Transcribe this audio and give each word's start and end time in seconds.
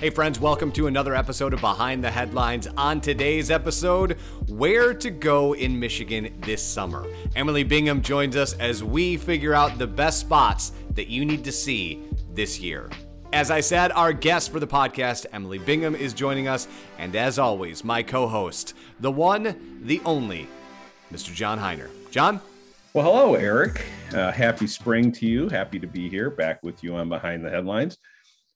Hey, 0.00 0.08
friends, 0.08 0.40
welcome 0.40 0.72
to 0.72 0.86
another 0.86 1.14
episode 1.14 1.52
of 1.52 1.60
Behind 1.60 2.02
the 2.02 2.10
Headlines. 2.10 2.66
On 2.78 3.02
today's 3.02 3.50
episode, 3.50 4.12
where 4.48 4.94
to 4.94 5.10
go 5.10 5.52
in 5.52 5.78
Michigan 5.78 6.40
this 6.40 6.62
summer. 6.62 7.06
Emily 7.36 7.64
Bingham 7.64 8.00
joins 8.00 8.34
us 8.34 8.54
as 8.54 8.82
we 8.82 9.18
figure 9.18 9.52
out 9.52 9.76
the 9.76 9.86
best 9.86 10.20
spots 10.20 10.72
that 10.92 11.08
you 11.08 11.26
need 11.26 11.44
to 11.44 11.52
see 11.52 12.02
this 12.32 12.58
year. 12.58 12.88
As 13.34 13.50
I 13.50 13.60
said, 13.60 13.92
our 13.92 14.14
guest 14.14 14.50
for 14.50 14.58
the 14.58 14.66
podcast, 14.66 15.26
Emily 15.34 15.58
Bingham, 15.58 15.94
is 15.94 16.14
joining 16.14 16.48
us. 16.48 16.66
And 16.96 17.14
as 17.14 17.38
always, 17.38 17.84
my 17.84 18.02
co 18.02 18.26
host, 18.26 18.72
the 19.00 19.12
one, 19.12 19.82
the 19.82 20.00
only, 20.06 20.48
Mr. 21.12 21.34
John 21.34 21.58
Hiner. 21.58 21.90
John? 22.10 22.40
Well, 22.94 23.04
hello, 23.04 23.34
Eric. 23.34 23.84
Uh, 24.14 24.32
happy 24.32 24.66
spring 24.66 25.12
to 25.12 25.26
you. 25.26 25.50
Happy 25.50 25.78
to 25.78 25.86
be 25.86 26.08
here 26.08 26.30
back 26.30 26.62
with 26.62 26.82
you 26.82 26.96
on 26.96 27.10
Behind 27.10 27.44
the 27.44 27.50
Headlines. 27.50 27.98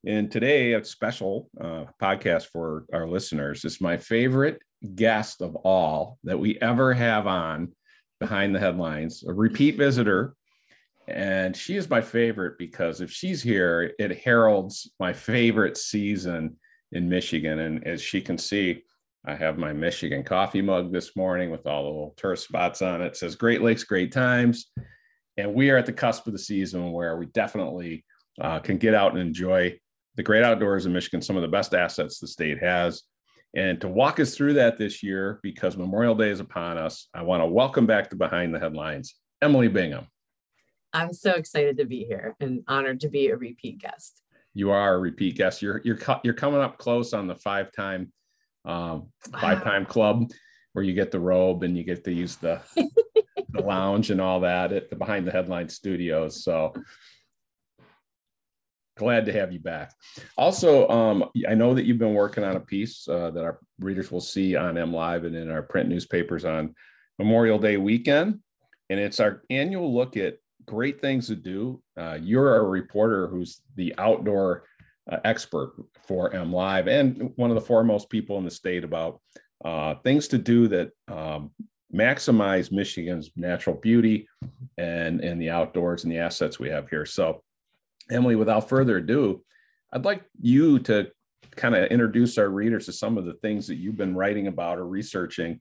And 0.06 0.30
today, 0.30 0.74
a 0.74 0.84
special 0.84 1.48
uh, 1.58 1.84
podcast 2.00 2.48
for 2.52 2.84
our 2.92 3.08
listeners. 3.08 3.64
It's 3.64 3.80
my 3.80 3.96
favorite 3.96 4.60
guest 4.94 5.40
of 5.40 5.56
all 5.56 6.18
that 6.24 6.38
we 6.38 6.58
ever 6.60 6.92
have 6.92 7.26
on 7.26 7.72
behind 8.20 8.54
the 8.54 8.60
headlines, 8.60 9.24
a 9.26 9.32
repeat 9.32 9.78
visitor. 9.78 10.34
And 11.08 11.56
she 11.56 11.76
is 11.76 11.88
my 11.88 12.02
favorite 12.02 12.58
because 12.58 13.00
if 13.00 13.10
she's 13.10 13.42
here, 13.42 13.94
it 13.98 14.18
heralds 14.18 14.90
my 15.00 15.14
favorite 15.14 15.78
season 15.78 16.56
in 16.92 17.08
Michigan. 17.08 17.60
And 17.60 17.86
as 17.86 18.02
she 18.02 18.20
can 18.20 18.36
see, 18.36 18.82
I 19.26 19.34
have 19.34 19.56
my 19.56 19.72
Michigan 19.72 20.22
coffee 20.22 20.60
mug 20.60 20.92
this 20.92 21.16
morning 21.16 21.50
with 21.50 21.66
all 21.66 21.84
the 21.84 21.88
little 21.88 22.14
tourist 22.18 22.44
spots 22.44 22.82
on 22.82 23.00
it. 23.00 23.06
it 23.06 23.16
says 23.16 23.36
Great 23.36 23.62
Lakes, 23.62 23.84
Great 23.84 24.12
Times. 24.12 24.70
And 25.38 25.54
we 25.54 25.70
are 25.70 25.78
at 25.78 25.86
the 25.86 25.94
cusp 25.94 26.26
of 26.26 26.34
the 26.34 26.38
season 26.38 26.92
where 26.92 27.16
we 27.16 27.24
definitely 27.26 28.04
uh, 28.38 28.58
can 28.58 28.76
get 28.76 28.92
out 28.92 29.12
and 29.12 29.20
enjoy 29.20 29.78
the 30.16 30.22
great 30.22 30.44
outdoors 30.44 30.86
in 30.86 30.92
Michigan, 30.92 31.22
some 31.22 31.36
of 31.36 31.42
the 31.42 31.48
best 31.48 31.74
assets 31.74 32.18
the 32.18 32.28
state 32.28 32.62
has. 32.62 33.02
And 33.56 33.80
to 33.80 33.88
walk 33.88 34.18
us 34.18 34.36
through 34.36 34.54
that 34.54 34.78
this 34.78 35.02
year, 35.02 35.38
because 35.42 35.76
Memorial 35.76 36.14
Day 36.14 36.30
is 36.30 36.40
upon 36.40 36.76
us, 36.76 37.08
I 37.14 37.22
want 37.22 37.40
to 37.42 37.46
welcome 37.46 37.86
back 37.86 38.10
to 38.10 38.16
Behind 38.16 38.54
the 38.54 38.58
Headlines, 38.58 39.14
Emily 39.42 39.68
Bingham. 39.68 40.06
I'm 40.92 41.12
so 41.12 41.32
excited 41.32 41.76
to 41.78 41.84
be 41.84 42.04
here 42.04 42.36
and 42.40 42.62
honored 42.68 43.00
to 43.00 43.08
be 43.08 43.28
a 43.28 43.36
repeat 43.36 43.80
guest. 43.80 44.22
You 44.54 44.70
are 44.70 44.94
a 44.94 44.98
repeat 44.98 45.36
guest. 45.36 45.60
You're 45.60 45.80
you're 45.84 45.98
you're 46.22 46.34
coming 46.34 46.60
up 46.60 46.78
close 46.78 47.12
on 47.12 47.26
the 47.26 47.34
five 47.34 47.72
time 47.72 48.12
um, 48.64 49.08
five 49.40 49.64
time 49.64 49.86
club 49.86 50.30
where 50.72 50.84
you 50.84 50.94
get 50.94 51.10
the 51.10 51.18
robe 51.18 51.64
and 51.64 51.76
you 51.76 51.82
get 51.82 52.04
to 52.04 52.12
use 52.12 52.36
the 52.36 52.60
the 53.50 53.62
lounge 53.62 54.10
and 54.10 54.20
all 54.20 54.40
that 54.40 54.72
at 54.72 54.90
the 54.90 54.96
Behind 54.96 55.26
the 55.26 55.32
Headlines 55.32 55.74
studios. 55.74 56.44
So 56.44 56.74
glad 58.96 59.26
to 59.26 59.32
have 59.32 59.52
you 59.52 59.60
back. 59.60 59.92
Also, 60.36 60.88
um, 60.88 61.24
I 61.48 61.54
know 61.54 61.74
that 61.74 61.84
you've 61.84 61.98
been 61.98 62.14
working 62.14 62.44
on 62.44 62.56
a 62.56 62.60
piece 62.60 63.08
uh, 63.08 63.30
that 63.32 63.44
our 63.44 63.58
readers 63.80 64.10
will 64.10 64.20
see 64.20 64.56
on 64.56 64.78
M 64.78 64.92
Live 64.92 65.24
and 65.24 65.36
in 65.36 65.50
our 65.50 65.62
print 65.62 65.88
newspapers 65.88 66.44
on 66.44 66.74
Memorial 67.18 67.58
Day 67.58 67.76
weekend, 67.76 68.40
and 68.90 69.00
it's 69.00 69.20
our 69.20 69.42
annual 69.50 69.94
look 69.94 70.16
at 70.16 70.38
great 70.66 71.00
things 71.00 71.26
to 71.26 71.36
do. 71.36 71.82
Uh, 71.96 72.18
you're 72.20 72.56
a 72.56 72.62
reporter 72.62 73.28
who's 73.28 73.60
the 73.76 73.94
outdoor 73.98 74.64
uh, 75.10 75.18
expert 75.24 75.74
for 76.06 76.32
M 76.34 76.52
Live 76.52 76.88
and 76.88 77.32
one 77.36 77.50
of 77.50 77.54
the 77.54 77.60
foremost 77.60 78.10
people 78.10 78.38
in 78.38 78.44
the 78.44 78.50
state 78.50 78.84
about 78.84 79.20
uh, 79.64 79.94
things 79.96 80.28
to 80.28 80.38
do 80.38 80.68
that 80.68 80.90
um, 81.08 81.50
maximize 81.94 82.72
Michigan's 82.72 83.30
natural 83.36 83.76
beauty 83.76 84.28
and 84.78 85.20
and 85.20 85.40
the 85.40 85.50
outdoors 85.50 86.04
and 86.04 86.12
the 86.12 86.18
assets 86.18 86.58
we 86.58 86.68
have 86.70 86.88
here. 86.88 87.06
So 87.06 87.42
Emily, 88.10 88.36
without 88.36 88.68
further 88.68 88.98
ado, 88.98 89.42
I'd 89.92 90.04
like 90.04 90.22
you 90.40 90.78
to 90.80 91.10
kind 91.56 91.74
of 91.74 91.86
introduce 91.88 92.38
our 92.38 92.48
readers 92.48 92.86
to 92.86 92.92
some 92.92 93.16
of 93.16 93.24
the 93.24 93.34
things 93.34 93.66
that 93.68 93.76
you've 93.76 93.96
been 93.96 94.14
writing 94.14 94.48
about 94.48 94.78
or 94.78 94.86
researching 94.86 95.60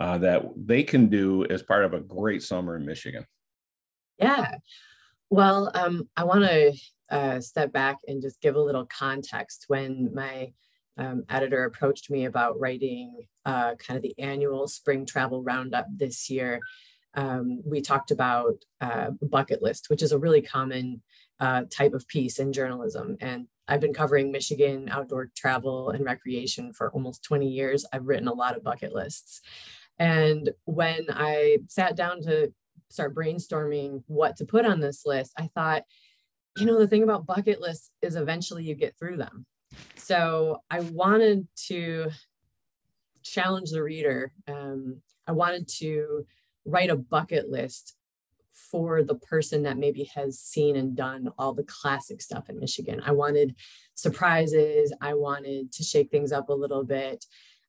uh, 0.00 0.18
that 0.18 0.44
they 0.56 0.82
can 0.82 1.08
do 1.08 1.44
as 1.46 1.62
part 1.62 1.84
of 1.84 1.94
a 1.94 2.00
great 2.00 2.42
summer 2.42 2.76
in 2.76 2.86
Michigan. 2.86 3.26
Yeah. 4.18 4.56
Well, 5.30 5.70
um, 5.74 6.08
I 6.16 6.24
want 6.24 6.44
to 6.44 6.72
uh, 7.10 7.40
step 7.40 7.72
back 7.72 7.98
and 8.06 8.22
just 8.22 8.40
give 8.40 8.54
a 8.54 8.60
little 8.60 8.86
context. 8.86 9.64
When 9.68 10.12
my 10.14 10.52
um, 10.96 11.24
editor 11.28 11.64
approached 11.64 12.10
me 12.10 12.26
about 12.26 12.60
writing 12.60 13.26
uh, 13.44 13.74
kind 13.76 13.96
of 13.96 14.02
the 14.02 14.14
annual 14.18 14.68
spring 14.68 15.04
travel 15.06 15.42
roundup 15.42 15.86
this 15.94 16.30
year, 16.30 16.60
um, 17.14 17.60
we 17.64 17.80
talked 17.80 18.10
about 18.10 18.54
uh, 18.80 19.10
bucket 19.20 19.62
list, 19.62 19.90
which 19.90 20.02
is 20.02 20.12
a 20.12 20.18
really 20.18 20.40
common 20.40 21.02
uh, 21.42 21.64
type 21.68 21.92
of 21.92 22.06
piece 22.06 22.38
in 22.38 22.52
journalism. 22.52 23.16
And 23.20 23.48
I've 23.66 23.80
been 23.80 23.92
covering 23.92 24.30
Michigan 24.30 24.88
outdoor 24.88 25.28
travel 25.36 25.90
and 25.90 26.04
recreation 26.04 26.72
for 26.72 26.92
almost 26.92 27.24
20 27.24 27.48
years. 27.48 27.84
I've 27.92 28.06
written 28.06 28.28
a 28.28 28.32
lot 28.32 28.56
of 28.56 28.62
bucket 28.62 28.94
lists. 28.94 29.40
And 29.98 30.50
when 30.66 31.06
I 31.10 31.58
sat 31.66 31.96
down 31.96 32.22
to 32.22 32.52
start 32.90 33.16
brainstorming 33.16 34.04
what 34.06 34.36
to 34.36 34.44
put 34.44 34.64
on 34.64 34.78
this 34.78 35.04
list, 35.04 35.32
I 35.36 35.48
thought, 35.52 35.82
you 36.56 36.64
know, 36.64 36.78
the 36.78 36.86
thing 36.86 37.02
about 37.02 37.26
bucket 37.26 37.60
lists 37.60 37.90
is 38.02 38.14
eventually 38.14 38.62
you 38.62 38.76
get 38.76 38.96
through 38.96 39.16
them. 39.16 39.44
So 39.96 40.58
I 40.70 40.78
wanted 40.80 41.48
to 41.66 42.10
challenge 43.24 43.72
the 43.72 43.82
reader. 43.82 44.32
Um, 44.46 45.02
I 45.26 45.32
wanted 45.32 45.66
to 45.78 46.24
write 46.64 46.90
a 46.90 46.96
bucket 46.96 47.50
list 47.50 47.96
for 48.72 49.04
the 49.04 49.14
person 49.14 49.62
that 49.62 49.76
maybe 49.76 50.10
has 50.14 50.40
seen 50.40 50.76
and 50.76 50.96
done 50.96 51.28
all 51.38 51.52
the 51.52 51.62
classic 51.64 52.22
stuff 52.22 52.48
in 52.48 52.58
Michigan. 52.58 53.02
I 53.04 53.12
wanted 53.12 53.54
surprises. 53.94 54.92
I 55.00 55.14
wanted 55.14 55.70
to 55.72 55.82
shake 55.84 56.10
things 56.10 56.32
up 56.32 56.48
a 56.48 56.54
little 56.54 56.82
bit, 56.82 57.24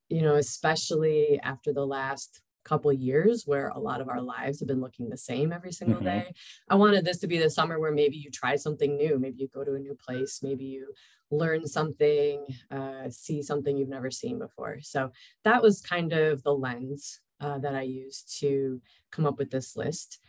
you 0.09 0.21
know, 0.21 0.35
especially 0.35 1.39
after 1.43 1.73
the 1.73 1.85
last 1.85 2.41
couple 2.63 2.91
years 2.93 3.43
where 3.45 3.67
a 3.69 3.79
lot 3.79 3.99
of 3.99 4.07
our 4.07 4.21
lives 4.21 4.59
have 4.59 4.67
been 4.69 4.79
looking 4.79 5.09
the 5.09 5.17
same 5.17 5.51
every 5.51 5.73
single 5.73 5.97
mm-hmm. 5.97 6.21
day. 6.21 6.33
I 6.69 6.75
wanted 6.75 7.03
this 7.03 7.19
to 7.19 7.27
be 7.27 7.37
the 7.37 7.49
summer 7.49 7.77
where 7.79 7.91
maybe 7.91 8.15
you 8.15 8.31
try 8.31 8.55
something 8.55 8.95
new, 8.95 9.19
maybe 9.19 9.41
you 9.41 9.49
go 9.53 9.65
to 9.65 9.73
a 9.73 9.79
new 9.79 9.95
place, 9.95 10.39
maybe 10.41 10.63
you 10.63 10.93
learn 11.29 11.67
something, 11.67 12.45
uh, 12.71 13.09
see 13.09 13.41
something 13.41 13.75
you've 13.75 13.89
never 13.89 14.11
seen 14.11 14.39
before. 14.39 14.77
So 14.81 15.11
that 15.43 15.61
was 15.61 15.81
kind 15.81 16.13
of 16.13 16.43
the 16.43 16.53
lens 16.53 17.19
uh, 17.41 17.57
that 17.59 17.75
I 17.75 17.81
used 17.81 18.39
to 18.39 18.81
come 19.11 19.25
up 19.25 19.37
with 19.37 19.51
this 19.51 19.75
list. 19.75 20.19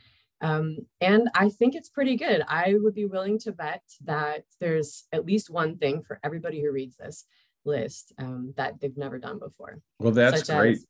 Um, 0.45 0.77
and 1.01 1.31
I 1.35 1.49
think 1.49 1.75
it's 1.75 1.89
pretty 1.89 2.17
good. 2.17 2.45
I 2.47 2.75
would 2.77 2.95
be 2.95 3.07
willing 3.07 3.39
to 3.41 3.53
bet 3.53 3.83
that 4.05 4.45
there's 4.61 5.05
at 5.11 5.25
least 5.25 5.49
one 5.49 5.79
thing 5.79 6.03
for 6.07 6.21
everybody 6.23 6.61
who 6.61 6.71
reads 6.71 6.99
this 6.99 7.25
list 7.65 8.13
um, 8.19 8.53
that 8.59 8.79
they've 8.79 8.97
never 8.97 9.19
done 9.19 9.39
before. 9.39 9.81
Well, 9.99 10.13
that's 10.13 10.43
great. 10.43 10.77
As, 10.77 10.87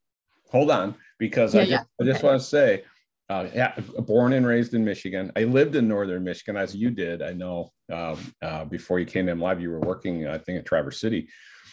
Hold 0.50 0.70
on, 0.70 0.96
because 1.18 1.54
yeah, 1.54 1.60
I 1.60 1.64
just, 1.64 1.70
yeah. 1.70 1.84
I 2.00 2.04
just 2.04 2.18
okay. 2.18 2.26
want 2.26 2.40
to 2.40 2.46
say, 2.46 2.84
uh, 3.30 3.46
yeah, 3.54 3.74
born 4.00 4.32
and 4.32 4.46
raised 4.46 4.74
in 4.74 4.84
Michigan. 4.84 5.32
I 5.36 5.44
lived 5.44 5.76
in 5.76 5.88
northern 5.88 6.24
Michigan, 6.24 6.56
as 6.56 6.74
you 6.74 6.90
did. 6.90 7.22
I 7.22 7.32
know 7.32 7.72
um, 7.92 8.18
uh, 8.42 8.64
before 8.64 8.98
you 8.98 9.06
came 9.06 9.26
to 9.26 9.34
live, 9.34 9.60
you 9.60 9.70
were 9.70 9.80
working, 9.80 10.26
I 10.26 10.38
think, 10.38 10.58
at 10.58 10.66
Traverse 10.66 11.00
City. 11.00 11.28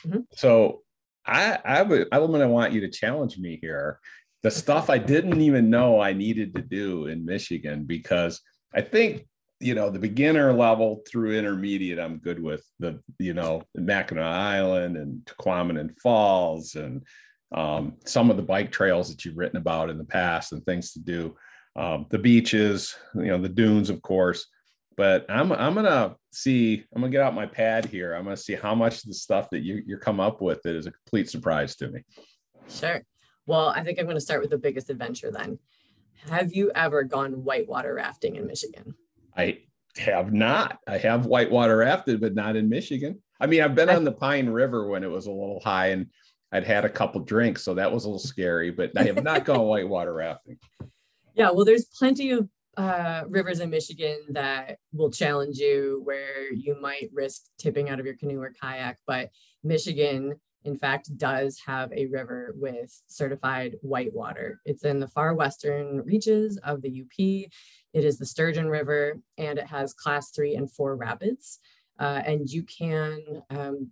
Mm-hmm. 0.06 0.20
So 0.34 0.84
I, 1.26 1.60
I 1.66 1.82
would, 1.82 2.08
I'm 2.12 2.28
going 2.28 2.42
to 2.42 2.48
want 2.48 2.74
you 2.74 2.82
to 2.82 2.90
challenge 2.90 3.38
me 3.38 3.60
here 3.62 4.00
the 4.44 4.52
stuff 4.52 4.90
I 4.90 4.98
didn't 4.98 5.42
even 5.42 5.70
know 5.70 6.00
I 6.00 6.14
needed 6.14 6.56
to 6.56 6.62
do 6.62 7.08
in 7.08 7.26
Michigan 7.26 7.84
because 7.84 8.42
I 8.74 8.82
think 8.82 9.28
you 9.60 9.76
know 9.76 9.92
the 9.92 10.00
beginner 10.00 10.52
level 10.52 11.04
through 11.08 11.38
intermediate 11.38 12.00
I'm 12.00 12.18
good 12.18 12.42
with 12.42 12.66
the 12.80 13.00
you 13.20 13.34
know 13.34 13.62
Mackinac 13.76 14.26
Island 14.26 14.98
and 14.98 15.24
Tahquamenon 15.26 16.00
Falls 16.02 16.76
and 16.76 17.04
um, 17.54 17.98
some 18.06 18.32
of 18.32 18.38
the 18.38 18.44
bike 18.44 18.72
trails 18.72 19.10
that 19.10 19.24
you've 19.26 19.38
written 19.38 19.58
about 19.58 19.90
in 19.90 19.98
the 19.98 20.06
past 20.06 20.54
and 20.54 20.66
things 20.66 20.94
to 20.94 21.00
do. 21.00 21.36
Um, 21.76 22.08
the 22.10 22.18
beaches 22.18 22.96
you 23.16 23.28
know 23.28 23.42
the 23.42 23.50
dunes 23.50 23.90
of 23.90 24.02
course. 24.02 24.48
But 24.98 25.26
I'm 25.30 25.52
I'm 25.52 25.76
gonna 25.76 26.16
see 26.34 26.84
I'm 26.94 27.02
gonna 27.02 27.12
get 27.12 27.22
out 27.22 27.36
my 27.36 27.46
pad 27.46 27.86
here. 27.86 28.14
I'm 28.14 28.24
gonna 28.24 28.38
see 28.38 28.56
how 28.56 28.74
much 28.74 29.04
of 29.04 29.06
the 29.06 29.14
stuff 29.14 29.50
that 29.52 29.60
you 29.60 29.84
you 29.86 29.98
come 29.98 30.20
up 30.20 30.42
with 30.42 30.62
that 30.64 30.76
is 30.76 30.88
a 30.88 30.92
complete 30.92 31.30
surprise 31.30 31.76
to 31.78 31.90
me. 31.90 32.04
Sure 32.68 33.02
well, 33.46 33.70
I 33.70 33.84
think 33.84 34.00
I'm 34.00 34.06
going 34.06 34.18
to 34.18 34.22
start 34.22 34.42
with 34.42 34.50
the 34.50 34.58
biggest 34.58 34.90
adventure 34.90 35.32
then. 35.32 35.60
Have 36.30 36.54
you 36.54 36.72
ever 36.76 37.04
gone 37.04 37.44
whitewater 37.44 37.96
rafting 37.96 38.36
in 38.36 38.46
Michigan? 38.46 38.94
I 39.36 39.60
have 39.98 40.32
not. 40.32 40.80
I 40.88 40.98
have 40.98 41.26
whitewater 41.26 41.78
rafted, 41.78 42.22
but 42.22 42.36
not 42.36 42.56
in 42.56 42.70
Michigan. 42.70 43.22
I 43.40 43.48
mean, 43.48 43.62
I've 43.62 43.76
been 43.76 43.90
on 43.90 44.04
the 44.04 44.12
Pine 44.12 44.50
River 44.50 44.88
when 44.88 45.04
it 45.04 45.10
was 45.10 45.26
a 45.26 45.32
little 45.32 45.60
high 45.64 45.88
and 45.88 46.08
I'd 46.52 46.64
had 46.64 46.86
a 46.86 46.90
couple 46.90 47.22
drinks, 47.22 47.64
so 47.64 47.74
that 47.76 47.92
was 47.92 48.04
a 48.04 48.08
little 48.08 48.20
scary, 48.20 48.72
but 48.72 48.92
I 48.98 49.04
have 49.04 49.24
not 49.24 49.46
gone 49.46 49.62
whitewater 49.68 50.14
rafting. 50.14 50.58
Yeah, 51.34 51.50
well, 51.52 51.66
there's 51.66 51.86
plenty 51.86 52.32
of 52.32 52.50
uh, 52.78 53.24
rivers 53.28 53.60
in 53.60 53.70
Michigan 53.70 54.18
that 54.30 54.78
will 54.94 55.10
challenge 55.10 55.58
you 55.58 56.02
where 56.04 56.52
you 56.54 56.80
might 56.80 57.10
risk 57.14 57.44
tipping 57.58 57.90
out 57.90 58.00
of 58.00 58.06
your 58.06 58.16
canoe 58.16 58.40
or 58.40 58.54
kayak, 58.62 58.98
but 59.08 59.30
Michigan 59.64 60.40
in 60.64 60.78
fact, 60.78 61.18
does 61.18 61.60
have 61.66 61.92
a 61.92 62.06
river 62.08 62.54
with 62.58 63.02
certified 63.08 63.76
white 63.82 64.14
water. 64.14 64.62
It's 64.66 64.84
in 64.84 65.00
the 65.00 65.08
far 65.08 65.34
western 65.34 66.02
reaches 66.02 66.58
of 66.58 66.82
the 66.82 67.02
UP. 67.02 67.50
It 67.94 68.06
is 68.06 68.18
the 68.18 68.26
Sturgeon 68.26 68.70
River 68.70 69.20
and 69.38 69.58
it 69.58 69.68
has 69.68 69.94
class 69.94 70.32
three 70.32 70.56
and 70.56 70.72
four 70.72 70.96
rapids. 70.96 71.60
Uh, 72.00 72.22
and 72.26 72.50
you 72.50 72.64
can 72.64 73.20
um, 73.50 73.92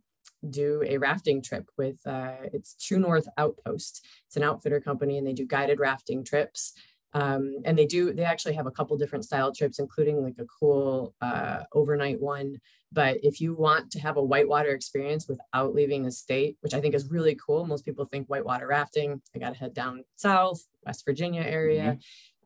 do 0.50 0.83
a 0.86 0.98
rafting 0.98 1.42
trip 1.42 1.69
with 1.77 2.00
uh, 2.06 2.33
it's 2.54 2.75
True 2.75 3.00
North 3.00 3.27
Outpost. 3.38 4.06
It's 4.27 4.38
an 4.38 4.44
outfitter 4.44 4.80
company, 4.80 5.18
and 5.18 5.27
they 5.27 5.33
do 5.33 5.45
guided 5.45 5.80
rafting 5.80 6.24
trips. 6.24 6.74
Um, 7.13 7.56
and 7.66 7.77
they 7.77 7.86
do 7.86 8.13
they 8.13 8.24
actually 8.24 8.54
have 8.54 8.68
a 8.68 8.71
couple 8.71 8.98
different 8.98 9.25
style 9.25 9.54
trips, 9.54 9.80
including 9.80 10.24
like 10.24 10.36
a 10.39 10.45
cool 10.45 11.16
uh, 11.21 11.63
overnight 11.74 12.19
one. 12.19 12.60
But 12.91 13.18
if 13.21 13.39
you 13.39 13.53
want 13.53 13.91
to 13.91 14.00
have 14.00 14.18
a 14.18 14.24
whitewater 14.24 14.71
experience 14.71 15.27
without 15.27 15.75
leaving 15.75 16.03
the 16.03 16.12
state, 16.12 16.57
which 16.62 16.74
I 16.74 16.81
think 16.81 16.95
is 16.95 17.09
really 17.09 17.36
cool, 17.36 17.65
most 17.65 17.86
people 17.86 18.06
think 18.06 18.27
whitewater 18.27 18.68
rafting. 18.68 19.21
I 19.36 19.39
got 19.39 19.53
to 19.53 19.59
head 19.59 19.74
down 19.74 20.03
south, 20.15 20.65
West 20.86 21.06
Virginia 21.06 21.41
area. 21.41 21.97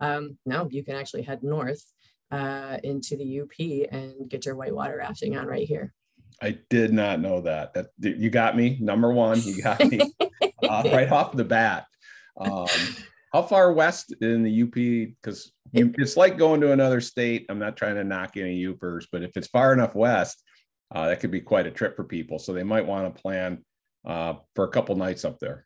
Mm-hmm. 0.01 0.06
Um, 0.06 0.38
no, 0.45 0.68
you 0.69 0.84
can 0.84 0.95
actually 0.95 1.22
head 1.22 1.44
north 1.44 1.84
uh, 2.31 2.78
into 2.84 3.16
the 3.16 3.42
UP 3.42 3.88
and 3.92 4.30
get 4.30 4.45
your 4.45 4.56
whitewater 4.56 4.98
rafting 4.98 5.38
on 5.38 5.48
right 5.48 5.68
here. 5.68 5.94
I 6.42 6.57
did 6.69 6.92
not 6.92 7.22
know 7.22 7.42
that. 7.42 7.74
That 7.74 7.88
you 8.00 8.30
got 8.30 8.57
me. 8.57 8.78
Number 8.81 9.13
one, 9.13 9.42
you 9.42 9.62
got 9.62 9.80
me 9.86 10.01
uh, 10.68 10.84
right 10.86 11.10
off 11.10 11.38
the 11.38 11.46
bat. 11.46 11.86
Um, 12.36 12.68
how 13.33 13.41
far 13.41 13.74
west 13.74 14.13
in 14.21 14.44
the 14.44 14.62
UP? 14.62 14.74
Because 14.74 15.51
it's 15.74 16.15
like 16.18 16.38
going 16.38 16.62
to 16.62 16.71
another 16.71 17.01
state. 17.01 17.45
I'm 17.50 17.59
not 17.59 17.75
trying 17.75 17.95
to 17.95 18.03
knock 18.03 18.38
any 18.38 18.62
Yoopers, 18.62 19.07
but 19.12 19.24
if 19.24 19.35
it's 19.35 19.47
far 19.47 19.74
enough 19.74 19.95
west, 19.95 20.41
uh, 20.94 21.07
that 21.07 21.19
could 21.19 21.31
be 21.31 21.41
quite 21.41 21.68
a 21.68 21.71
trip 21.71 21.95
for 21.95 22.03
people. 22.03 22.38
So 22.39 22.53
they 22.53 22.63
might 22.63 22.85
want 22.85 23.13
to 23.13 23.21
plan 23.21 23.65
uh, 24.06 24.35
for 24.56 24.65
a 24.65 24.69
couple 24.69 24.95
nights 24.95 25.25
up 25.25 25.39
there. 25.39 25.65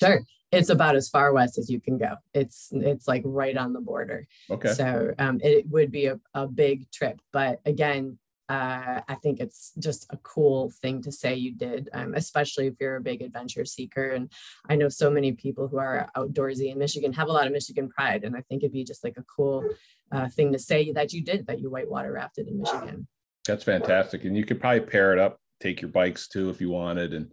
Sure 0.00 0.20
it's 0.50 0.70
about 0.70 0.96
as 0.96 1.08
far 1.08 1.32
west 1.32 1.58
as 1.58 1.68
you 1.68 1.80
can 1.80 1.98
go. 1.98 2.14
It's 2.32 2.68
it's 2.72 3.06
like 3.06 3.22
right 3.24 3.56
on 3.56 3.72
the 3.72 3.80
border. 3.80 4.26
Okay. 4.50 4.72
So 4.72 5.12
um, 5.18 5.40
it 5.42 5.68
would 5.68 5.90
be 5.90 6.06
a, 6.06 6.18
a 6.34 6.46
big 6.46 6.90
trip, 6.90 7.20
but 7.32 7.60
again, 7.66 8.18
uh, 8.48 9.02
I 9.06 9.14
think 9.16 9.40
it's 9.40 9.72
just 9.78 10.06
a 10.10 10.16
cool 10.18 10.70
thing 10.70 11.02
to 11.02 11.12
say 11.12 11.34
you 11.34 11.52
did, 11.52 11.90
um, 11.92 12.14
especially 12.14 12.66
if 12.66 12.74
you're 12.80 12.96
a 12.96 13.00
big 13.00 13.20
adventure 13.20 13.64
seeker. 13.64 14.10
And 14.10 14.32
I 14.68 14.76
know 14.76 14.88
so 14.88 15.10
many 15.10 15.32
people 15.32 15.68
who 15.68 15.76
are 15.78 16.08
outdoorsy 16.16 16.72
in 16.72 16.78
Michigan 16.78 17.12
have 17.12 17.28
a 17.28 17.32
lot 17.32 17.46
of 17.46 17.52
Michigan 17.52 17.90
pride, 17.90 18.24
and 18.24 18.34
I 18.34 18.40
think 18.42 18.62
it'd 18.62 18.72
be 18.72 18.84
just 18.84 19.04
like 19.04 19.18
a 19.18 19.24
cool 19.24 19.68
uh, 20.10 20.28
thing 20.28 20.52
to 20.52 20.58
say 20.58 20.92
that 20.92 21.12
you 21.12 21.22
did 21.22 21.46
that 21.46 21.60
you 21.60 21.68
whitewater 21.68 22.12
rafted 22.12 22.48
in 22.48 22.58
Michigan. 22.58 23.06
That's 23.46 23.64
fantastic, 23.64 24.24
and 24.24 24.36
you 24.36 24.44
could 24.44 24.60
probably 24.60 24.80
pair 24.80 25.12
it 25.12 25.18
up, 25.18 25.38
take 25.60 25.82
your 25.82 25.90
bikes 25.90 26.28
too 26.28 26.48
if 26.48 26.60
you 26.60 26.70
wanted, 26.70 27.12
and 27.12 27.32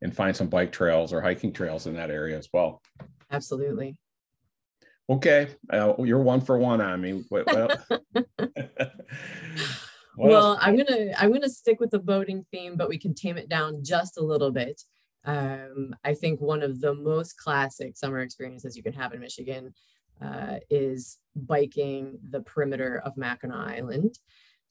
and 0.00 0.14
find 0.14 0.36
some 0.36 0.48
bike 0.48 0.72
trails 0.72 1.12
or 1.12 1.20
hiking 1.20 1.52
trails 1.52 1.86
in 1.86 1.94
that 1.94 2.10
area 2.10 2.36
as 2.38 2.48
well. 2.52 2.82
Absolutely. 3.30 3.96
Okay, 5.08 5.48
uh, 5.70 5.92
you're 5.98 6.22
one 6.22 6.40
for 6.40 6.56
one 6.56 6.80
on 6.80 7.00
me. 7.00 7.22
What, 7.28 7.46
what 7.46 8.26
well, 10.16 10.52
else? 10.52 10.58
I'm 10.62 10.76
gonna 10.76 11.12
I'm 11.18 11.32
gonna 11.32 11.48
stick 11.48 11.80
with 11.80 11.90
the 11.90 11.98
boating 11.98 12.44
theme, 12.50 12.76
but 12.76 12.88
we 12.88 12.98
can 12.98 13.14
tame 13.14 13.36
it 13.36 13.48
down 13.48 13.82
just 13.82 14.18
a 14.18 14.24
little 14.24 14.50
bit. 14.50 14.82
Um, 15.24 15.94
I 16.04 16.14
think 16.14 16.40
one 16.40 16.62
of 16.62 16.80
the 16.80 16.94
most 16.94 17.38
classic 17.38 17.96
summer 17.96 18.20
experiences 18.20 18.76
you 18.76 18.82
can 18.82 18.92
have 18.92 19.14
in 19.14 19.20
Michigan 19.20 19.74
uh, 20.22 20.56
is 20.70 21.18
biking 21.34 22.18
the 22.30 22.40
perimeter 22.40 23.00
of 23.04 23.16
Mackinac 23.16 23.56
Island. 23.56 24.18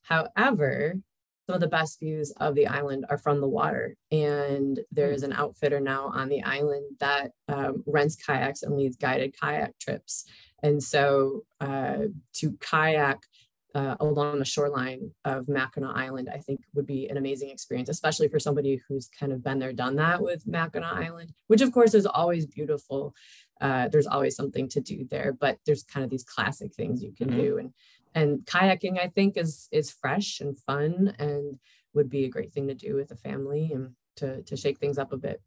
However, 0.03 0.99
some 1.45 1.55
of 1.55 1.61
the 1.61 1.67
best 1.67 1.99
views 1.99 2.31
of 2.39 2.55
the 2.55 2.67
island 2.67 3.05
are 3.09 3.17
from 3.17 3.41
the 3.41 3.47
water. 3.47 3.97
And 4.11 4.79
there's 4.91 5.23
an 5.23 5.33
outfitter 5.33 5.79
now 5.79 6.07
on 6.07 6.29
the 6.29 6.41
island 6.43 6.97
that 6.99 7.31
um, 7.49 7.83
rents 7.85 8.15
kayaks 8.15 8.63
and 8.63 8.77
leads 8.77 8.95
guided 8.95 9.35
kayak 9.39 9.77
trips. 9.79 10.25
And 10.61 10.81
so 10.81 11.43
uh, 11.59 12.05
to 12.35 12.51
kayak 12.61 13.23
uh, 13.73 13.95
along 13.99 14.39
the 14.39 14.45
shoreline 14.45 15.11
of 15.25 15.47
Mackinac 15.47 15.95
Island, 15.95 16.29
I 16.31 16.37
think 16.37 16.61
would 16.73 16.85
be 16.85 17.07
an 17.09 17.17
amazing 17.17 17.49
experience, 17.49 17.89
especially 17.89 18.27
for 18.27 18.39
somebody 18.39 18.81
who's 18.87 19.09
kind 19.19 19.31
of 19.31 19.43
been 19.43 19.59
there, 19.59 19.73
done 19.73 19.95
that 19.95 20.21
with 20.21 20.45
Mackinac 20.45 20.93
Island, 20.93 21.33
which 21.47 21.61
of 21.61 21.71
course 21.71 21.93
is 21.93 22.05
always 22.05 22.45
beautiful. 22.45 23.15
Uh, 23.59 23.87
there's 23.87 24.07
always 24.07 24.35
something 24.35 24.67
to 24.69 24.81
do 24.81 25.07
there, 25.09 25.33
but 25.39 25.57
there's 25.65 25.83
kind 25.83 26.03
of 26.03 26.09
these 26.09 26.23
classic 26.23 26.73
things 26.73 27.01
you 27.01 27.13
can 27.13 27.29
mm-hmm. 27.29 27.39
do. 27.39 27.57
And 27.57 27.73
and 28.15 28.39
kayaking 28.45 28.99
i 28.99 29.07
think 29.07 29.37
is 29.37 29.67
is 29.71 29.91
fresh 29.91 30.39
and 30.39 30.57
fun 30.57 31.13
and 31.19 31.57
would 31.93 32.09
be 32.09 32.25
a 32.25 32.29
great 32.29 32.51
thing 32.51 32.67
to 32.67 32.73
do 32.73 32.95
with 32.95 33.11
a 33.11 33.15
family 33.15 33.71
and 33.73 33.91
to 34.15 34.41
to 34.43 34.55
shake 34.55 34.79
things 34.79 34.97
up 34.97 35.11
a 35.13 35.17
bit 35.17 35.41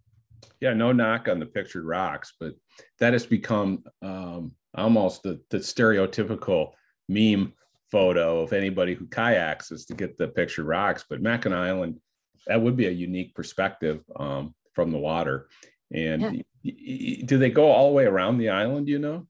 yeah 0.60 0.72
no 0.72 0.92
knock 0.92 1.28
on 1.28 1.38
the 1.38 1.46
pictured 1.46 1.84
rocks 1.84 2.34
but 2.38 2.54
that 2.98 3.12
has 3.12 3.26
become 3.26 3.84
um, 4.02 4.52
almost 4.74 5.22
the, 5.22 5.40
the 5.50 5.58
stereotypical 5.58 6.72
meme 7.08 7.52
photo 7.90 8.40
of 8.40 8.52
anybody 8.52 8.94
who 8.94 9.06
kayaks 9.06 9.70
is 9.70 9.84
to 9.86 9.94
get 9.94 10.16
the 10.18 10.28
pictured 10.28 10.64
rocks 10.64 11.04
but 11.08 11.22
mackinac 11.22 11.58
island 11.58 12.00
that 12.46 12.60
would 12.60 12.76
be 12.76 12.86
a 12.86 12.90
unique 12.90 13.34
perspective 13.34 14.02
um, 14.16 14.54
from 14.72 14.90
the 14.90 14.98
water 14.98 15.48
and 15.92 16.44
yeah. 16.62 17.22
do 17.24 17.38
they 17.38 17.50
go 17.50 17.70
all 17.70 17.88
the 17.88 17.94
way 17.94 18.04
around 18.04 18.38
the 18.38 18.48
island 18.48 18.88
you 18.88 18.98
know 18.98 19.26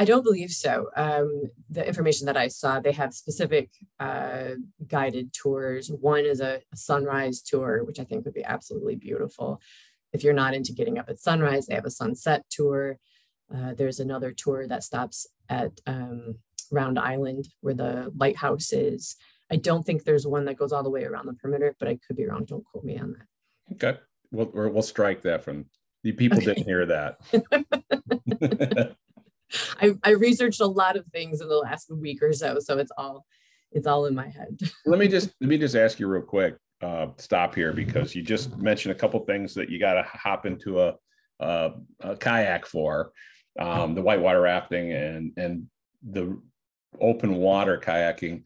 I 0.00 0.06
don't 0.06 0.24
believe 0.24 0.50
so. 0.50 0.88
Um, 0.96 1.42
the 1.68 1.86
information 1.86 2.24
that 2.24 2.36
I 2.38 2.48
saw, 2.48 2.80
they 2.80 2.92
have 2.92 3.12
specific 3.12 3.68
uh, 3.98 4.52
guided 4.88 5.34
tours. 5.34 5.90
One 5.90 6.24
is 6.24 6.40
a, 6.40 6.62
a, 6.72 6.76
sunrise 6.76 7.42
tour, 7.42 7.84
which 7.84 8.00
I 8.00 8.04
think 8.04 8.24
would 8.24 8.32
be 8.32 8.42
absolutely 8.42 8.96
beautiful. 8.96 9.60
If 10.14 10.24
you're 10.24 10.32
not 10.32 10.54
into 10.54 10.72
getting 10.72 10.98
up 10.98 11.10
at 11.10 11.18
sunrise, 11.18 11.66
they 11.66 11.74
have 11.74 11.84
a 11.84 11.90
sunset 11.90 12.46
tour. 12.48 12.98
Uh, 13.54 13.74
there's 13.74 14.00
another 14.00 14.32
tour 14.32 14.66
that 14.66 14.84
stops 14.84 15.26
at 15.50 15.72
um, 15.86 16.36
Round 16.70 16.98
Island, 16.98 17.48
where 17.60 17.74
the 17.74 18.12
lighthouse 18.16 18.72
is. 18.72 19.16
I 19.50 19.56
don't 19.56 19.84
think 19.84 20.04
there's 20.04 20.26
one 20.26 20.44
that 20.44 20.56
goes 20.56 20.72
all 20.72 20.82
the 20.82 20.90
way 20.90 21.04
around 21.04 21.26
the 21.26 21.34
perimeter, 21.34 21.74
but 21.78 21.88
I 21.88 21.98
could 22.06 22.16
be 22.16 22.26
wrong. 22.26 22.44
Don't 22.44 22.64
quote 22.64 22.84
me 22.84 22.98
on 22.98 23.16
that. 23.18 23.74
Okay, 23.74 23.98
we'll 24.30 24.50
we'll 24.52 24.82
strike 24.82 25.22
that 25.22 25.42
from 25.42 25.66
the 26.02 26.12
people 26.12 26.38
okay. 26.38 26.46
didn't 26.46 26.64
hear 26.64 26.86
that. 26.86 27.18
I, 29.80 29.94
I 30.04 30.10
researched 30.10 30.60
a 30.60 30.66
lot 30.66 30.96
of 30.96 31.04
things 31.06 31.40
in 31.40 31.48
the 31.48 31.56
last 31.56 31.90
week 31.90 32.22
or 32.22 32.32
so, 32.32 32.58
so 32.60 32.78
it's 32.78 32.92
all 32.96 33.26
it's 33.72 33.86
all 33.86 34.06
in 34.06 34.14
my 34.14 34.28
head. 34.28 34.58
let 34.86 34.98
me 34.98 35.08
just 35.08 35.30
let 35.40 35.50
me 35.50 35.58
just 35.58 35.74
ask 35.74 35.98
you 35.98 36.06
real 36.06 36.22
quick. 36.22 36.56
Uh, 36.82 37.08
stop 37.18 37.54
here 37.54 37.74
because 37.74 38.14
you 38.14 38.22
just 38.22 38.56
mentioned 38.56 38.90
a 38.90 38.98
couple 38.98 39.20
things 39.26 39.52
that 39.52 39.68
you 39.68 39.78
got 39.78 39.94
to 39.94 40.02
hop 40.02 40.46
into 40.46 40.80
a, 40.80 40.94
a, 41.38 41.72
a 42.00 42.16
kayak 42.16 42.64
for, 42.64 43.12
um, 43.58 43.94
the 43.94 44.00
whitewater 44.00 44.40
rafting 44.40 44.92
and 44.92 45.32
and 45.36 45.66
the 46.08 46.40
open 47.00 47.36
water 47.36 47.80
kayaking. 47.82 48.44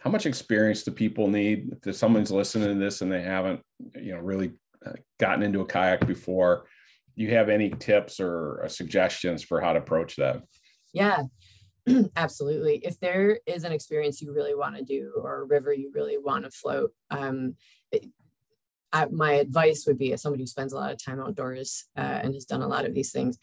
How 0.00 0.10
much 0.10 0.26
experience 0.26 0.82
do 0.82 0.90
people 0.90 1.28
need? 1.28 1.74
If 1.84 1.96
someone's 1.96 2.30
listening 2.30 2.68
to 2.68 2.74
this 2.74 3.00
and 3.00 3.10
they 3.10 3.22
haven't, 3.22 3.60
you 3.94 4.12
know, 4.12 4.20
really 4.20 4.52
uh, 4.84 4.92
gotten 5.18 5.42
into 5.42 5.60
a 5.60 5.66
kayak 5.66 6.06
before, 6.06 6.66
you 7.14 7.30
have 7.30 7.48
any 7.48 7.70
tips 7.70 8.20
or 8.20 8.62
uh, 8.64 8.68
suggestions 8.68 9.42
for 9.42 9.60
how 9.60 9.72
to 9.72 9.78
approach 9.78 10.16
that? 10.16 10.42
Yeah, 10.92 11.22
absolutely. 12.16 12.76
If 12.84 13.00
there 13.00 13.40
is 13.46 13.64
an 13.64 13.72
experience 13.72 14.20
you 14.20 14.32
really 14.32 14.54
want 14.54 14.76
to 14.76 14.84
do 14.84 15.12
or 15.16 15.40
a 15.40 15.44
river 15.44 15.72
you 15.72 15.90
really 15.94 16.18
want 16.18 16.44
to 16.44 16.50
float, 16.50 16.92
um, 17.10 17.56
it, 17.90 18.06
I, 18.92 19.06
my 19.06 19.32
advice 19.32 19.84
would 19.86 19.98
be 19.98 20.12
as 20.12 20.22
somebody 20.22 20.42
who 20.42 20.46
spends 20.46 20.72
a 20.72 20.76
lot 20.76 20.92
of 20.92 21.02
time 21.02 21.20
outdoors 21.20 21.86
uh, 21.96 22.20
and 22.22 22.34
has 22.34 22.44
done 22.44 22.62
a 22.62 22.68
lot 22.68 22.86
of 22.86 22.94
these 22.94 23.12
things, 23.12 23.38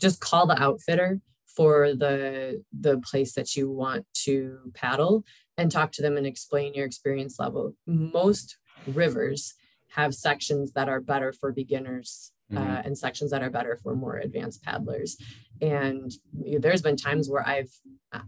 just 0.00 0.20
call 0.20 0.46
the 0.46 0.60
outfitter 0.60 1.20
for 1.56 1.94
the 1.94 2.62
the 2.78 2.98
place 2.98 3.32
that 3.34 3.56
you 3.56 3.70
want 3.70 4.06
to 4.12 4.58
paddle 4.74 5.24
and 5.56 5.70
talk 5.70 5.92
to 5.92 6.02
them 6.02 6.16
and 6.16 6.26
explain 6.26 6.74
your 6.74 6.86
experience 6.86 7.38
level. 7.38 7.74
Most 7.86 8.56
rivers 8.86 9.54
have 9.90 10.14
sections 10.14 10.72
that 10.72 10.88
are 10.88 11.00
better 11.00 11.32
for 11.32 11.52
beginners 11.52 12.32
mm-hmm. 12.50 12.62
uh, 12.62 12.82
and 12.84 12.96
sections 12.96 13.30
that 13.30 13.42
are 13.42 13.50
better 13.50 13.78
for 13.82 13.94
more 13.94 14.16
advanced 14.16 14.62
paddlers. 14.62 15.16
And 15.60 16.10
there's 16.32 16.82
been 16.82 16.96
times 16.96 17.28
where 17.28 17.46
I've, 17.46 17.70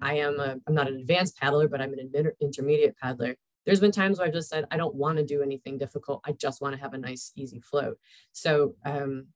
I 0.02 0.14
am 0.14 0.38
a, 0.38 0.56
I'm 0.66 0.74
not 0.74 0.88
an 0.88 0.96
advanced 0.96 1.38
paddler, 1.38 1.68
but 1.68 1.80
I'm 1.80 1.92
an 1.92 2.10
inter- 2.12 2.34
intermediate 2.40 2.96
paddler. 2.98 3.36
There's 3.64 3.80
been 3.80 3.92
times 3.92 4.18
where 4.18 4.26
I've 4.26 4.34
just 4.34 4.50
said, 4.50 4.66
I 4.70 4.76
don't 4.76 4.94
want 4.94 5.18
to 5.18 5.24
do 5.24 5.40
anything 5.40 5.78
difficult. 5.78 6.20
I 6.26 6.32
just 6.32 6.60
want 6.60 6.74
to 6.74 6.80
have 6.80 6.94
a 6.94 6.98
nice, 6.98 7.30
easy 7.36 7.60
float. 7.60 7.96
So 8.32 8.74
um, 8.84 9.28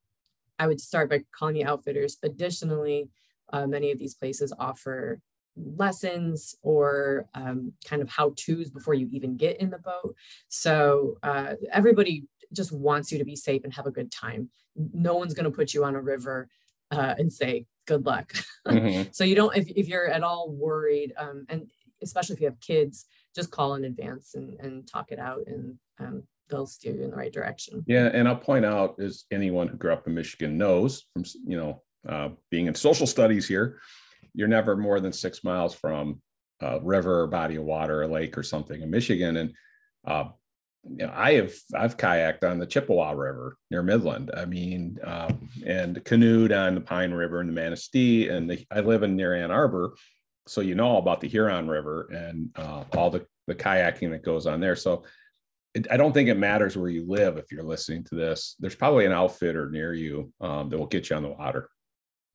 I 0.59 0.66
would 0.66 0.81
start 0.81 1.09
by 1.09 1.23
calling 1.33 1.55
the 1.55 1.64
outfitters. 1.64 2.19
Additionally, 2.23 3.09
uh, 3.53 3.67
many 3.67 3.91
of 3.91 3.99
these 3.99 4.15
places 4.15 4.53
offer 4.59 5.21
lessons 5.57 6.55
or 6.62 7.26
um, 7.35 7.73
kind 7.87 8.03
of 8.03 8.11
how 8.11 8.35
to's 8.37 8.71
before 8.71 8.95
you 8.95 9.09
even 9.12 9.37
get 9.37 9.59
in 9.61 9.71
the 9.71 9.79
boat. 9.79 10.15
So 10.49 11.19
uh, 11.23 11.55
everybody 11.73 12.25
just 12.53 12.73
wants 12.73 13.11
you 13.11 13.19
to 13.19 13.25
be 13.25 13.37
safe 13.37 13.65
and 13.65 13.73
have 13.75 13.87
a 13.87 13.91
good 13.91 14.12
time. 14.12 14.50
No 14.76 15.15
one's 15.15 15.35
going 15.35 15.50
to 15.50 15.57
put 15.57 15.75
you 15.75 15.85
on 15.85 15.95
a 15.95 16.00
river 16.00 16.49
uh, 16.91 17.15
and 17.19 17.33
say 17.33 17.67
good 17.87 18.05
luck. 18.05 18.33
Mm-hmm. 18.67 19.11
so 19.12 19.23
you 19.23 19.37
don't 19.37 19.57
if, 19.57 19.69
if 19.69 19.87
you're 19.87 20.09
at 20.09 20.25
all 20.25 20.50
worried, 20.50 21.12
um, 21.17 21.47
and 21.49 21.69
especially 22.03 22.35
if 22.35 22.41
you 22.41 22.49
have 22.49 22.59
kids, 22.59 23.07
just 23.33 23.53
call 23.53 23.75
in 23.76 23.85
advance 23.85 24.35
and, 24.35 24.59
and 24.59 24.88
talk 24.91 25.12
it 25.12 25.21
out 25.21 25.47
and 25.47 25.79
um, 26.00 26.25
they'll 26.49 26.67
steer 26.67 26.97
you 26.97 27.05
in 27.05 27.11
the 27.11 27.17
right 27.17 27.33
direction. 27.33 27.85
Yeah, 27.87 28.11
and 28.12 28.26
I'll 28.26 28.35
point 28.35 28.65
out 28.65 28.97
as 29.00 29.25
anyone 29.31 29.69
who 29.69 29.76
grew 29.76 29.93
up 29.93 30.09
in 30.09 30.15
Michigan 30.15 30.59
knows 30.59 31.05
from 31.12 31.23
you 31.47 31.57
know 31.57 31.83
uh, 32.08 32.30
being 32.50 32.66
in 32.66 32.75
social 32.75 33.06
studies 33.06 33.46
here, 33.46 33.78
you're 34.34 34.48
never 34.48 34.76
more 34.76 35.00
than 35.00 35.12
six 35.12 35.42
miles 35.44 35.75
from 35.75 36.20
a 36.60 36.80
river, 36.80 37.26
body 37.26 37.56
of 37.56 37.64
water, 37.64 38.02
a 38.02 38.08
lake, 38.08 38.36
or 38.38 38.42
something 38.42 38.82
in 38.82 38.90
Michigan, 38.90 39.36
and 39.36 39.54
uh, 40.06 40.28
you 40.88 41.06
know, 41.06 41.12
I 41.14 41.34
have 41.34 41.52
I've 41.75 41.96
kayaked 41.96 42.44
on 42.44 42.58
the 42.58 42.66
Chippewa 42.66 43.10
River 43.12 43.56
near 43.70 43.82
Midland. 43.82 44.30
I 44.36 44.44
mean, 44.44 44.98
um, 45.04 45.48
and 45.64 46.02
canoed 46.04 46.52
on 46.52 46.75
the 46.75 46.80
Pine 46.80 47.12
River 47.12 47.40
and 47.40 47.48
the 47.48 47.54
Manistee. 47.54 48.28
And 48.28 48.48
the, 48.48 48.64
I 48.70 48.80
live 48.80 49.02
in 49.02 49.16
near 49.16 49.34
Ann 49.34 49.50
Arbor, 49.50 49.94
so 50.46 50.60
you 50.60 50.75
know 50.75 50.86
all 50.86 50.98
about 50.98 51.20
the 51.20 51.28
Huron 51.28 51.68
River 51.68 52.08
and 52.12 52.50
uh, 52.56 52.84
all 52.96 53.10
the 53.10 53.26
the 53.46 53.54
kayaking 53.54 54.10
that 54.10 54.25
goes 54.25 54.46
on 54.46 54.60
there. 54.60 54.76
So 54.76 55.04
I 55.90 55.96
don't 55.96 56.12
think 56.12 56.28
it 56.28 56.38
matters 56.38 56.76
where 56.76 56.88
you 56.88 57.04
live 57.06 57.36
if 57.36 57.52
you're 57.52 57.62
listening 57.62 58.04
to 58.04 58.14
this. 58.14 58.56
There's 58.58 58.75
probably 58.75 59.04
an 59.04 59.12
outfitter 59.12 59.70
near 59.70 59.92
you 59.92 60.32
um, 60.40 60.68
that 60.70 60.78
will 60.78 60.86
get 60.86 61.10
you 61.10 61.16
on 61.16 61.22
the 61.22 61.28
water. 61.28 61.68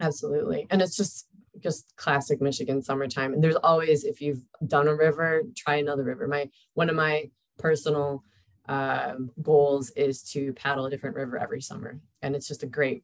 Absolutely, 0.02 0.68
and 0.70 0.82
it's 0.82 0.98
just 0.98 1.28
just 1.60 1.96
classic 1.96 2.42
Michigan 2.42 2.82
summertime. 2.82 3.34
And 3.34 3.44
there's 3.44 3.56
always, 3.56 4.04
if 4.04 4.20
you've 4.22 4.42
done 4.66 4.88
a 4.88 4.96
river, 4.96 5.44
try 5.56 5.76
another 5.76 6.04
river. 6.04 6.28
My 6.28 6.50
one 6.74 6.90
of 6.90 6.96
my 6.96 7.30
personal 7.58 8.24
um, 8.68 9.32
goals 9.42 9.92
is 9.92 10.24
to 10.32 10.54
paddle 10.54 10.86
a 10.86 10.90
different 10.90 11.16
river 11.16 11.38
every 11.38 11.62
summer, 11.62 12.00
and 12.22 12.36
it's 12.36 12.48
just 12.48 12.64
a 12.64 12.68
great 12.68 13.04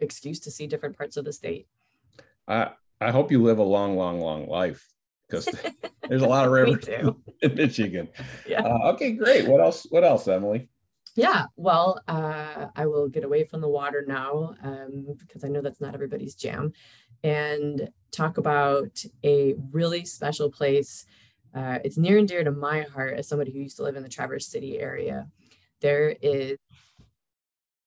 excuse 0.00 0.40
to 0.40 0.50
see 0.50 0.66
different 0.66 0.96
parts 0.96 1.16
of 1.16 1.24
the 1.24 1.32
state. 1.32 1.66
I 2.46 2.70
I 3.00 3.10
hope 3.10 3.30
you 3.30 3.42
live 3.42 3.58
a 3.58 3.64
long, 3.64 3.96
long, 3.96 4.20
long 4.20 4.48
life 4.48 4.86
because 5.28 5.48
there's 6.08 6.22
a 6.22 6.28
lot 6.28 6.46
of 6.46 6.52
rivers 6.52 6.88
in 7.42 7.54
Michigan. 7.54 8.08
Yeah. 8.46 8.62
Uh, 8.62 8.92
okay, 8.92 9.12
great. 9.12 9.46
What 9.48 9.60
else? 9.60 9.86
What 9.90 10.04
else, 10.04 10.28
Emily? 10.28 10.68
Yeah, 11.16 11.46
well, 11.56 12.00
uh, 12.06 12.66
I 12.76 12.86
will 12.86 13.08
get 13.08 13.24
away 13.24 13.44
from 13.44 13.62
the 13.62 13.68
water 13.68 14.04
now 14.06 14.54
um, 14.62 15.16
because 15.18 15.44
I 15.44 15.48
know 15.48 15.62
that's 15.62 15.80
not 15.80 15.94
everybody's 15.94 16.34
jam 16.34 16.72
and 17.24 17.88
talk 18.12 18.36
about 18.36 19.02
a 19.24 19.54
really 19.72 20.04
special 20.04 20.50
place. 20.50 21.06
Uh, 21.54 21.78
it's 21.84 21.96
near 21.96 22.18
and 22.18 22.28
dear 22.28 22.44
to 22.44 22.50
my 22.50 22.82
heart 22.82 23.18
as 23.18 23.28
somebody 23.28 23.50
who 23.50 23.60
used 23.60 23.78
to 23.78 23.82
live 23.82 23.96
in 23.96 24.02
the 24.02 24.10
Traverse 24.10 24.46
City 24.46 24.78
area. 24.78 25.26
There 25.80 26.14
is, 26.20 26.58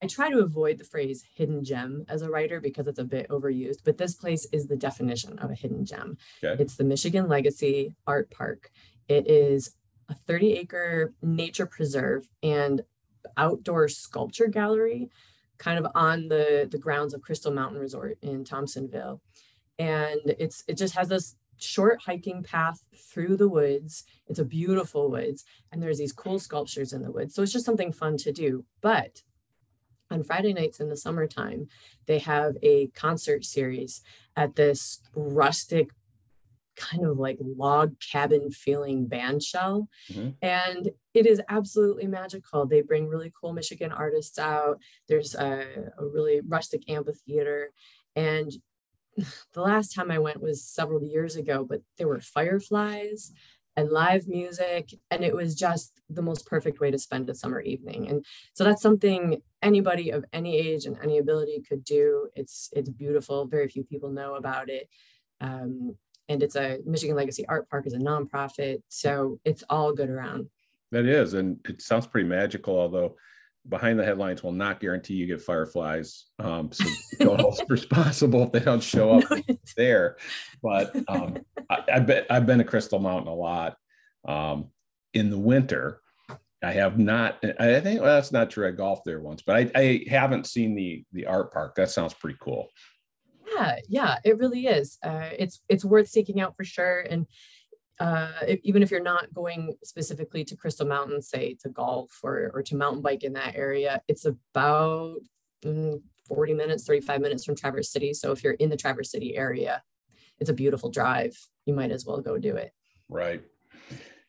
I 0.01 0.07
try 0.07 0.31
to 0.31 0.39
avoid 0.39 0.79
the 0.79 0.83
phrase 0.83 1.23
hidden 1.35 1.63
gem 1.63 2.05
as 2.09 2.23
a 2.23 2.31
writer 2.31 2.59
because 2.59 2.87
it's 2.87 2.99
a 2.99 3.03
bit 3.03 3.29
overused, 3.29 3.81
but 3.85 3.97
this 3.99 4.15
place 4.15 4.47
is 4.51 4.67
the 4.67 4.75
definition 4.75 5.37
of 5.37 5.51
a 5.51 5.55
hidden 5.55 5.85
gem. 5.85 6.17
Okay. 6.43 6.61
It's 6.61 6.77
the 6.77 6.83
Michigan 6.83 7.27
Legacy 7.27 7.93
Art 8.07 8.31
Park. 8.31 8.71
It 9.07 9.29
is 9.29 9.75
a 10.07 10.15
30 10.15 10.53
acre 10.53 11.13
nature 11.21 11.67
preserve 11.67 12.27
and 12.41 12.81
outdoor 13.37 13.87
sculpture 13.87 14.47
gallery 14.47 15.09
kind 15.57 15.77
of 15.77 15.91
on 15.93 16.29
the, 16.29 16.67
the 16.71 16.77
grounds 16.77 17.13
of 17.13 17.21
Crystal 17.21 17.51
Mountain 17.51 17.79
Resort 17.79 18.17
in 18.21 18.43
Thompsonville. 18.43 19.21
And 19.77 20.19
it's 20.25 20.63
it 20.67 20.75
just 20.75 20.95
has 20.95 21.09
this 21.09 21.35
short 21.57 22.01
hiking 22.05 22.43
path 22.43 22.81
through 22.95 23.37
the 23.37 23.49
woods. 23.49 24.03
It's 24.27 24.39
a 24.39 24.45
beautiful 24.45 25.09
woods, 25.09 25.45
and 25.71 25.81
there's 25.81 25.97
these 25.97 26.13
cool 26.13 26.39
sculptures 26.39 26.93
in 26.93 27.01
the 27.01 27.11
woods. 27.11 27.35
So 27.35 27.43
it's 27.43 27.51
just 27.51 27.65
something 27.65 27.91
fun 27.91 28.17
to 28.17 28.31
do. 28.31 28.65
But 28.81 29.21
on 30.11 30.23
Friday 30.23 30.53
nights 30.53 30.79
in 30.79 30.89
the 30.89 30.97
summertime, 30.97 31.67
they 32.07 32.19
have 32.19 32.55
a 32.63 32.87
concert 32.87 33.45
series 33.45 34.01
at 34.35 34.55
this 34.55 35.01
rustic 35.15 35.91
kind 36.79 37.05
of 37.05 37.17
like 37.17 37.37
log 37.39 37.95
cabin 37.99 38.51
feeling 38.51 39.05
band 39.05 39.43
shell. 39.43 39.89
Mm-hmm. 40.11 40.29
And 40.41 40.89
it 41.13 41.25
is 41.25 41.41
absolutely 41.49 42.07
magical. 42.07 42.65
They 42.65 42.81
bring 42.81 43.07
really 43.07 43.31
cool 43.39 43.53
Michigan 43.53 43.91
artists 43.91 44.39
out. 44.39 44.79
There's 45.07 45.35
a, 45.35 45.91
a 45.97 46.05
really 46.05 46.41
rustic 46.47 46.89
amphitheater. 46.89 47.71
And 48.15 48.51
the 49.53 49.61
last 49.61 49.93
time 49.93 50.09
I 50.09 50.19
went 50.19 50.41
was 50.41 50.63
several 50.63 51.03
years 51.03 51.35
ago, 51.35 51.65
but 51.67 51.81
there 51.97 52.07
were 52.07 52.21
fireflies 52.21 53.31
and 53.75 53.91
live 53.91 54.27
music 54.27 54.93
and 55.09 55.23
it 55.23 55.33
was 55.33 55.55
just 55.55 56.01
the 56.09 56.21
most 56.21 56.45
perfect 56.45 56.79
way 56.79 56.91
to 56.91 56.99
spend 56.99 57.29
a 57.29 57.35
summer 57.35 57.61
evening 57.61 58.09
and 58.09 58.25
so 58.53 58.63
that's 58.63 58.81
something 58.81 59.41
anybody 59.61 60.09
of 60.09 60.25
any 60.33 60.57
age 60.57 60.85
and 60.85 60.97
any 61.01 61.17
ability 61.17 61.63
could 61.67 61.83
do 61.85 62.27
it's 62.35 62.69
it's 62.73 62.89
beautiful 62.89 63.45
very 63.45 63.69
few 63.69 63.83
people 63.83 64.09
know 64.09 64.35
about 64.35 64.69
it 64.69 64.89
um, 65.39 65.95
and 66.29 66.43
it's 66.43 66.55
a 66.55 66.77
Michigan 66.85 67.15
Legacy 67.15 67.45
Art 67.47 67.69
Park 67.69 67.87
is 67.87 67.93
a 67.93 67.97
nonprofit, 67.97 68.81
so 68.87 69.39
it's 69.43 69.63
all 69.69 69.91
good 69.91 70.09
around. 70.09 70.47
That 70.91 71.05
is, 71.05 71.33
and 71.33 71.59
it 71.67 71.81
sounds 71.81 72.07
pretty 72.07 72.27
magical. 72.27 72.79
Although 72.79 73.15
behind 73.67 73.99
the 73.99 74.05
headlines 74.05 74.43
will 74.43 74.51
not 74.51 74.79
guarantee 74.79 75.15
you 75.15 75.25
get 75.25 75.41
fireflies, 75.41 76.27
um, 76.37 76.71
so 76.71 76.85
don't 77.19 77.41
hold 77.41 77.59
responsible 77.67 78.43
if 78.43 78.51
they 78.51 78.59
don't 78.59 78.83
show 78.83 79.19
up 79.19 79.23
no, 79.29 79.41
there. 79.75 80.17
But 80.61 80.95
um, 81.07 81.39
I, 81.69 81.83
I 81.95 81.99
bet 81.99 82.27
I've 82.29 82.45
been 82.45 82.59
to 82.59 82.63
Crystal 82.63 82.99
Mountain 82.99 83.27
a 83.27 83.35
lot 83.35 83.75
um, 84.27 84.69
in 85.13 85.31
the 85.31 85.39
winter. 85.39 85.99
I 86.63 86.73
have 86.73 86.99
not. 86.99 87.43
I 87.59 87.79
think 87.79 88.01
well, 88.01 88.15
that's 88.15 88.31
not 88.31 88.51
true. 88.51 88.67
I 88.67 88.71
golfed 88.71 89.05
there 89.05 89.21
once, 89.21 89.41
but 89.41 89.55
I, 89.55 89.71
I 89.75 90.05
haven't 90.07 90.45
seen 90.45 90.75
the 90.75 91.03
the 91.11 91.25
art 91.25 91.51
park. 91.51 91.73
That 91.75 91.89
sounds 91.89 92.13
pretty 92.13 92.37
cool 92.39 92.69
yeah 93.59 93.75
yeah 93.87 94.17
it 94.23 94.37
really 94.37 94.67
is 94.67 94.97
uh, 95.03 95.29
it's 95.37 95.61
it's 95.69 95.85
worth 95.85 96.07
seeking 96.07 96.39
out 96.39 96.55
for 96.55 96.63
sure 96.63 97.01
and 97.01 97.25
uh, 97.99 98.31
if, 98.47 98.61
even 98.63 98.81
if 98.81 98.91
you're 98.91 99.01
not 99.01 99.33
going 99.33 99.75
specifically 99.83 100.45
to 100.45 100.55
crystal 100.55 100.87
mountain 100.87 101.21
say 101.21 101.57
to 101.61 101.69
golf 101.69 102.19
or, 102.23 102.49
or 102.53 102.63
to 102.63 102.75
mountain 102.75 103.01
bike 103.01 103.23
in 103.23 103.33
that 103.33 103.55
area 103.55 104.01
it's 104.07 104.25
about 104.25 105.17
mm, 105.63 106.01
40 106.27 106.53
minutes 106.53 106.85
35 106.85 107.21
minutes 107.21 107.43
from 107.43 107.55
traverse 107.55 107.91
city 107.91 108.13
so 108.13 108.31
if 108.31 108.43
you're 108.43 108.53
in 108.53 108.69
the 108.69 108.77
traverse 108.77 109.11
city 109.11 109.35
area 109.35 109.83
it's 110.39 110.49
a 110.49 110.53
beautiful 110.53 110.89
drive 110.89 111.37
you 111.65 111.73
might 111.73 111.91
as 111.91 112.05
well 112.05 112.19
go 112.19 112.39
do 112.39 112.55
it. 112.55 112.71
Right. 113.09 113.43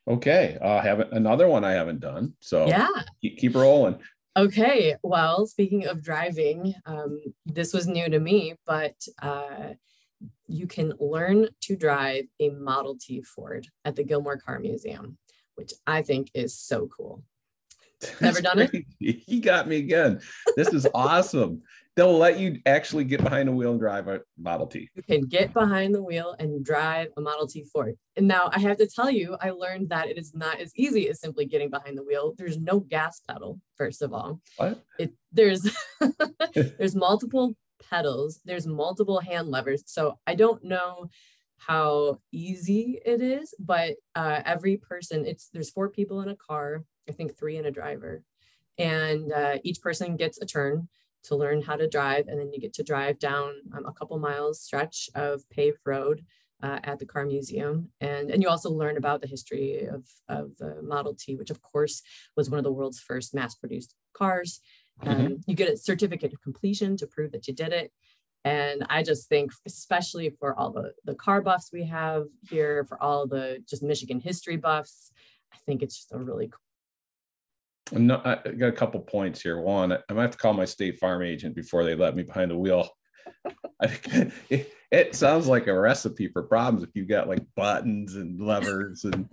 Okay 0.09 0.59
uh 0.61 0.81
haven't 0.81 1.13
another 1.13 1.47
one 1.47 1.63
i 1.63 1.73
haven't 1.73 2.01
done 2.01 2.35
so 2.41 2.67
yeah. 2.67 2.89
keep, 3.21 3.39
keep 3.39 3.55
rolling 3.55 3.99
Okay, 4.37 4.95
well, 5.03 5.45
speaking 5.47 5.87
of 5.87 6.05
driving, 6.05 6.75
um, 6.87 7.21
this 7.47 7.73
was 7.73 7.89
new 7.89 8.09
to 8.09 8.21
me, 8.21 8.55
but 8.65 8.95
uh, 9.21 9.75
you 10.47 10.69
can 10.69 10.93
learn 11.01 11.49
to 11.63 11.77
drive 11.77 12.27
a 12.39 12.51
Model 12.51 12.97
T 13.01 13.23
Ford 13.23 13.67
at 13.85 13.97
the 13.97 14.05
Gilmore 14.05 14.37
Car 14.37 14.61
Museum, 14.61 15.19
which 15.57 15.73
I 15.85 16.03
think 16.03 16.31
is 16.33 16.57
so 16.57 16.89
cool. 16.97 17.25
Never 18.21 18.41
done 18.41 18.57
crazy. 18.57 18.87
it? 19.01 19.23
He 19.27 19.41
got 19.41 19.69
me 19.69 19.77
again. 19.77 20.21
This 20.57 20.69
is 20.69 20.87
awesome 20.95 21.63
they'll 21.97 22.17
let 22.17 22.39
you 22.39 22.59
actually 22.67 23.05
get 23.05 23.23
behind 23.23 23.49
the 23.49 23.53
wheel 23.53 23.73
and 23.73 23.81
drive 23.81 24.09
a 24.09 24.21
Model 24.39 24.67
T. 24.67 24.89
You 24.95 25.03
can 25.03 25.23
get 25.23 25.53
behind 25.53 25.95
the 25.95 26.03
wheel 26.03 26.35
and 26.39 26.65
drive 26.65 27.09
a 27.17 27.21
Model 27.21 27.47
T 27.47 27.65
Ford. 27.73 27.95
And 28.17 28.27
now 28.29 28.51
I 28.53 28.59
have 28.61 28.79
to 28.79 28.87
tell 28.87 29.11
you, 29.11 29.37
I 29.41 29.51
learned 29.51 29.91
that 29.91 30.09
it 30.09 30.17
is 30.17 30.35
not 30.35 30.61
as 30.61 30.73
easy 30.77 31.09
as 31.09 31.21
simply 31.21 31.47
getting 31.47 31.69
behind 31.69 31.99
the 31.99 32.03
wheel. 32.03 32.35
There's 32.39 32.59
no 32.59 32.81
gas 32.81 33.21
pedal, 33.29 33.61
first 33.77 34.03
of 34.03 34.13
all. 34.13 34.41
What? 34.57 34.83
It 34.99 35.13
there's 35.33 35.69
there's 36.55 36.95
multiple 36.95 37.55
pedals, 37.91 38.41
there's 38.45 38.67
multiple 38.67 39.21
hand 39.21 39.49
levers. 39.49 39.83
So 39.87 40.19
I 40.27 40.35
don't 40.35 40.65
know 40.65 41.11
how 41.59 42.19
easy 42.33 42.99
it 43.05 43.21
is, 43.21 43.55
but 43.59 43.97
uh, 44.15 44.41
every 44.47 44.79
person, 44.79 45.27
it's 45.27 45.51
there's 45.53 45.71
four 45.71 45.91
people 45.91 46.23
in 46.23 46.31
a 46.31 46.37
car, 46.37 46.85
I 47.11 47.13
think 47.13 47.37
three 47.37 47.57
in 47.59 47.67
a 47.67 47.71
driver, 47.81 48.23
and 48.79 49.33
uh, 49.33 49.59
each 49.63 49.81
person 49.83 50.17
gets 50.17 50.41
a 50.41 50.47
turn 50.47 50.89
to 51.25 51.37
learn 51.37 51.61
how 51.63 51.77
to 51.77 51.89
drive. 51.89 52.29
And 52.29 52.39
then 52.39 52.53
you 52.53 52.61
get 52.61 52.73
to 52.75 52.83
drive 52.83 53.19
down 53.19 53.51
um, 53.75 53.85
a 53.87 53.93
couple 53.93 54.19
miles 54.19 54.63
stretch 54.63 55.11
of 55.15 55.49
paved 55.51 55.81
road 55.85 56.25
uh, 56.63 56.79
at 56.85 56.99
the 56.99 57.07
car 57.07 57.27
museum. 57.27 57.91
And, 58.01 58.31
and 58.31 58.43
you 58.43 58.49
also 58.49 58.71
learn 58.71 58.97
about 58.97 59.21
the 59.21 59.27
history 59.27 59.87
of, 59.87 60.05
of 60.29 60.57
the 60.59 60.81
Model 60.83 61.15
T, 61.15 61.37
which 61.37 61.51
of 61.51 61.61
course 61.63 62.03
was 62.37 62.49
one 62.49 62.59
of 62.59 62.65
the 62.65 62.73
world's 62.73 63.01
first 63.01 63.35
mass 63.35 63.55
produced 63.55 63.95
cars. 64.15 64.61
Um, 65.03 65.17
mm-hmm. 65.17 65.35
You 65.47 65.55
get 65.55 65.73
a 65.73 65.77
certificate 65.77 66.33
of 66.33 66.43
completion 66.43 66.97
to 66.99 67.07
prove 67.07 67.33
that 67.33 67.49
you 67.49 67.55
did 67.55 67.73
it. 67.73 67.93
And 68.45 68.87
I 68.89 69.03
just 69.03 69.29
think, 69.29 69.53
especially 69.67 70.31
for 70.31 70.59
all 70.59 70.71
the, 70.71 70.93
the 71.05 71.15
car 71.15 71.43
buffs 71.43 71.71
we 71.73 71.85
have 71.85 72.25
here, 72.49 72.85
for 72.85 73.03
all 73.03 73.27
the 73.27 73.63
just 73.69 73.83
Michigan 73.83 74.21
history 74.21 74.57
buffs, 74.57 75.13
I 75.53 75.59
think 75.67 75.83
it's 75.83 75.97
just 75.97 76.13
a 76.13 76.19
really 76.19 76.51
no, 77.93 78.21
I 78.25 78.37
got 78.51 78.69
a 78.69 78.73
couple 78.73 79.01
points 79.01 79.41
here. 79.41 79.61
One, 79.61 79.93
I 79.93 80.13
might 80.13 80.23
have 80.23 80.31
to 80.33 80.39
call 80.39 80.53
my 80.53 80.65
state 80.65 80.99
farm 80.99 81.23
agent 81.23 81.55
before 81.55 81.85
they 81.85 81.95
let 81.95 82.17
me 82.17 82.23
behind 82.23 82.51
the 82.51 82.59
wheel. 82.59 82.89
It, 84.51 84.73
it 84.91 85.15
sounds 85.15 85.47
like 85.47 85.69
a 85.69 85.79
recipe 85.79 86.29
for 86.29 86.43
problems 86.43 86.83
if 86.83 86.91
you've 86.95 87.09
got 87.09 87.29
like 87.29 87.45
buttons 87.55 88.17
and 88.17 88.41
levers 88.41 89.05
and 89.05 89.29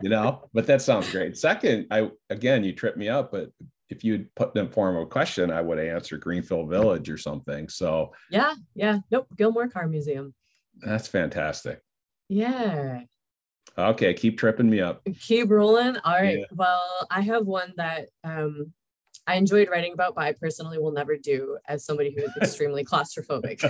you 0.00 0.08
know. 0.08 0.48
But 0.54 0.66
that 0.68 0.80
sounds 0.80 1.10
great. 1.10 1.36
Second, 1.36 1.88
I 1.90 2.10
again 2.30 2.62
you 2.62 2.72
tripped 2.72 2.96
me 2.96 3.08
up, 3.08 3.32
but 3.32 3.50
if 3.90 4.04
you'd 4.04 4.32
put 4.36 4.56
in 4.56 4.68
form 4.68 4.96
of 4.96 5.02
a 5.02 5.06
question, 5.06 5.50
I 5.50 5.60
would 5.60 5.78
answer 5.78 6.16
Greenfield 6.18 6.70
Village 6.70 7.10
or 7.10 7.18
something. 7.18 7.68
So 7.68 8.12
yeah, 8.30 8.54
yeah, 8.74 8.98
nope, 9.10 9.26
Gilmore 9.36 9.68
Car 9.68 9.88
Museum. 9.88 10.34
That's 10.80 11.08
fantastic. 11.08 11.80
Yeah. 12.28 13.02
Okay, 13.76 14.12
keep 14.14 14.38
tripping 14.38 14.68
me 14.68 14.80
up. 14.80 15.02
Keep 15.20 15.50
rolling. 15.50 15.96
All 16.04 16.14
right. 16.14 16.40
Yeah. 16.40 16.44
Well, 16.52 16.82
I 17.10 17.22
have 17.22 17.46
one 17.46 17.72
that 17.76 18.08
um, 18.22 18.72
I 19.26 19.36
enjoyed 19.36 19.68
writing 19.70 19.92
about, 19.92 20.14
but 20.14 20.24
I 20.24 20.32
personally 20.32 20.78
will 20.78 20.92
never 20.92 21.16
do 21.16 21.58
as 21.66 21.84
somebody 21.84 22.14
who 22.14 22.22
is 22.22 22.30
extremely 22.42 22.84
claustrophobic. 22.84 23.64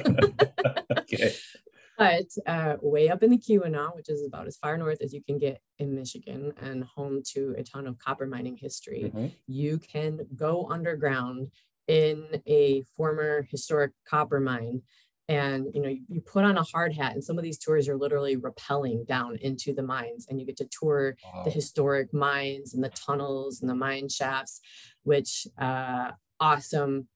okay. 0.99 1.35
but 1.99 2.27
uh, 2.47 2.77
way 2.81 3.11
up 3.11 3.23
in 3.23 3.31
the 3.31 3.39
Keweenaw, 3.39 3.95
which 3.95 4.09
is 4.09 4.25
about 4.27 4.47
as 4.47 4.57
far 4.57 4.77
north 4.77 5.01
as 5.03 5.13
you 5.13 5.23
can 5.23 5.39
get 5.39 5.61
in 5.79 5.95
Michigan 5.95 6.53
and 6.61 6.85
home 6.85 7.23
to 7.33 7.55
a 7.57 7.63
ton 7.63 7.87
of 7.87 7.99
copper 7.99 8.27
mining 8.27 8.57
history, 8.57 9.05
mm-hmm. 9.05 9.27
you 9.47 9.79
can 9.79 10.21
go 10.35 10.67
underground 10.71 11.51
in 11.89 12.25
a 12.47 12.83
former 12.97 13.47
historic 13.51 13.93
copper 14.09 14.41
mine 14.41 14.83
and 15.29 15.67
you 15.73 15.81
know 15.81 15.89
you, 15.89 16.03
you, 16.09 16.21
put 16.21 16.45
on 16.45 16.59
a 16.59 16.63
hard 16.63 16.93
hat 16.93 17.13
and 17.13 17.23
some 17.23 17.39
of 17.39 17.45
these 17.45 17.59
tours 17.59 17.89
are 17.89 17.97
literally 17.97 18.37
rappelling 18.37 19.07
down 19.07 19.37
into 19.41 19.73
the 19.73 19.83
mines 19.83 20.27
and 20.29 20.41
you 20.41 20.47
get 20.47 20.57
to 20.57 20.69
tour 20.71 21.17
wow. 21.33 21.45
the 21.45 21.51
historic 21.51 22.13
mines 22.13 22.75
and 22.75 22.83
the 22.83 22.89
tunnels 22.91 23.61
and 23.61 23.71
the 23.71 23.75
mine 23.75 24.09
shafts 24.09 24.61
which 25.05 25.47
uh 25.59 26.11
awesome 26.41 27.07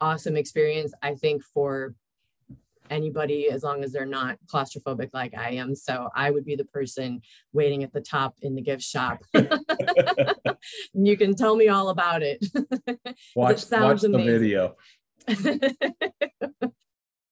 awesome 0.00 0.36
experience 0.36 0.92
i 1.02 1.14
think 1.14 1.42
for 1.42 1.94
anybody 2.90 3.48
as 3.50 3.62
long 3.62 3.82
as 3.84 3.92
they're 3.92 4.06
not 4.06 4.38
claustrophobic 4.46 5.10
like 5.12 5.34
I 5.36 5.52
am. 5.52 5.74
So 5.74 6.10
I 6.14 6.30
would 6.30 6.44
be 6.44 6.56
the 6.56 6.64
person 6.64 7.22
waiting 7.52 7.82
at 7.82 7.92
the 7.92 8.00
top 8.00 8.36
in 8.42 8.54
the 8.54 8.62
gift 8.62 8.82
shop. 8.82 9.20
you 10.94 11.16
can 11.16 11.34
tell 11.34 11.56
me 11.56 11.68
all 11.68 11.88
about 11.88 12.22
it. 12.22 12.44
Watch, 13.34 13.62
it 13.72 13.80
watch 13.80 14.02
the 14.02 14.08
video. 14.10 14.76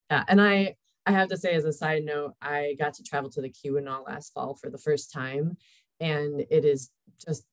yeah, 0.09 0.23
and 0.27 0.41
I 0.41 0.75
I 1.05 1.11
have 1.11 1.29
to 1.29 1.37
say 1.37 1.53
as 1.53 1.65
a 1.65 1.73
side 1.73 2.03
note, 2.03 2.33
I 2.41 2.75
got 2.79 2.93
to 2.95 3.03
travel 3.03 3.29
to 3.31 3.41
the 3.41 3.49
Keweenaw 3.49 4.07
last 4.07 4.33
fall 4.33 4.55
for 4.55 4.69
the 4.69 4.77
first 4.77 5.11
time, 5.11 5.57
and 5.99 6.45
it 6.49 6.65
is 6.65 6.89
just 7.25 7.45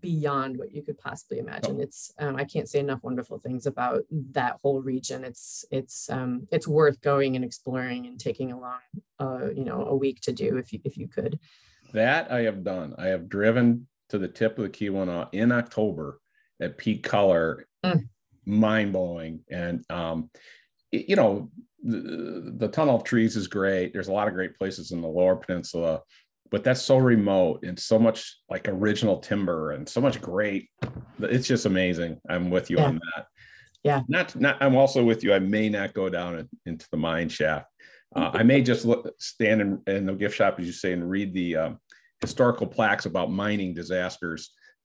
beyond 0.00 0.56
what 0.56 0.72
you 0.72 0.82
could 0.82 0.98
possibly 0.98 1.38
imagine. 1.38 1.76
Oh. 1.78 1.82
It's 1.82 2.12
um, 2.18 2.36
I 2.36 2.44
can't 2.44 2.68
say 2.68 2.80
enough 2.80 3.02
wonderful 3.02 3.38
things 3.38 3.66
about 3.66 4.02
that 4.32 4.58
whole 4.62 4.80
region. 4.80 5.24
It's 5.24 5.64
it's 5.70 6.08
um, 6.10 6.46
it's 6.50 6.68
worth 6.68 7.00
going 7.00 7.36
and 7.36 7.44
exploring 7.44 8.06
and 8.06 8.18
taking 8.18 8.52
along 8.52 8.80
uh, 9.18 9.50
you 9.54 9.64
know 9.64 9.86
a 9.86 9.96
week 9.96 10.20
to 10.22 10.32
do 10.32 10.56
if 10.56 10.72
you 10.72 10.80
if 10.84 10.96
you 10.96 11.08
could. 11.08 11.38
That 11.92 12.30
I 12.30 12.42
have 12.42 12.64
done. 12.64 12.94
I 12.98 13.08
have 13.08 13.28
driven 13.28 13.86
to 14.08 14.18
the 14.18 14.28
tip 14.28 14.58
of 14.58 14.64
the 14.64 14.70
Keweenaw 14.70 15.28
in 15.32 15.52
October 15.52 16.20
at 16.60 16.78
peak 16.78 17.02
color. 17.02 17.66
Mm. 17.84 18.08
Mind 18.44 18.92
blowing, 18.92 19.40
and 19.50 19.84
um, 19.88 20.30
you 20.90 21.14
know 21.14 21.50
the, 21.82 22.54
the 22.56 22.68
tunnel 22.68 22.96
of 22.96 23.04
trees 23.04 23.36
is 23.36 23.46
great. 23.46 23.92
There's 23.92 24.08
a 24.08 24.12
lot 24.12 24.28
of 24.28 24.34
great 24.34 24.56
places 24.56 24.92
in 24.92 25.00
the 25.00 25.08
Lower 25.08 25.36
Peninsula 25.36 26.02
but 26.52 26.62
that's 26.62 26.82
so 26.82 26.98
remote 26.98 27.64
and 27.64 27.80
so 27.80 27.98
much 27.98 28.38
like 28.50 28.68
original 28.68 29.18
timber 29.18 29.72
and 29.72 29.88
so 29.88 30.02
much 30.02 30.20
great. 30.20 30.68
It's 31.18 31.48
just 31.48 31.64
amazing. 31.64 32.20
I'm 32.28 32.50
with 32.50 32.68
you 32.68 32.76
yeah. 32.76 32.84
on 32.84 33.00
that. 33.16 33.26
Yeah. 33.82 34.02
Not, 34.06 34.38
not, 34.38 34.58
I'm 34.60 34.76
also 34.76 35.02
with 35.02 35.24
you. 35.24 35.32
I 35.32 35.38
may 35.38 35.70
not 35.70 35.94
go 35.94 36.10
down 36.10 36.46
into 36.66 36.86
the 36.92 36.98
mine 36.98 37.30
shaft. 37.30 37.68
Uh, 38.14 38.30
I 38.34 38.42
may 38.42 38.60
just 38.60 38.84
look, 38.84 39.10
stand 39.18 39.62
in, 39.62 39.82
in, 39.86 40.04
the 40.04 40.12
gift 40.12 40.36
shop, 40.36 40.60
as 40.60 40.66
you 40.66 40.72
say, 40.72 40.92
and 40.92 41.08
read 41.08 41.32
the 41.32 41.56
um, 41.56 41.78
historical 42.20 42.66
plaques 42.66 43.06
about 43.06 43.32
mining 43.32 43.72
disasters. 43.72 44.50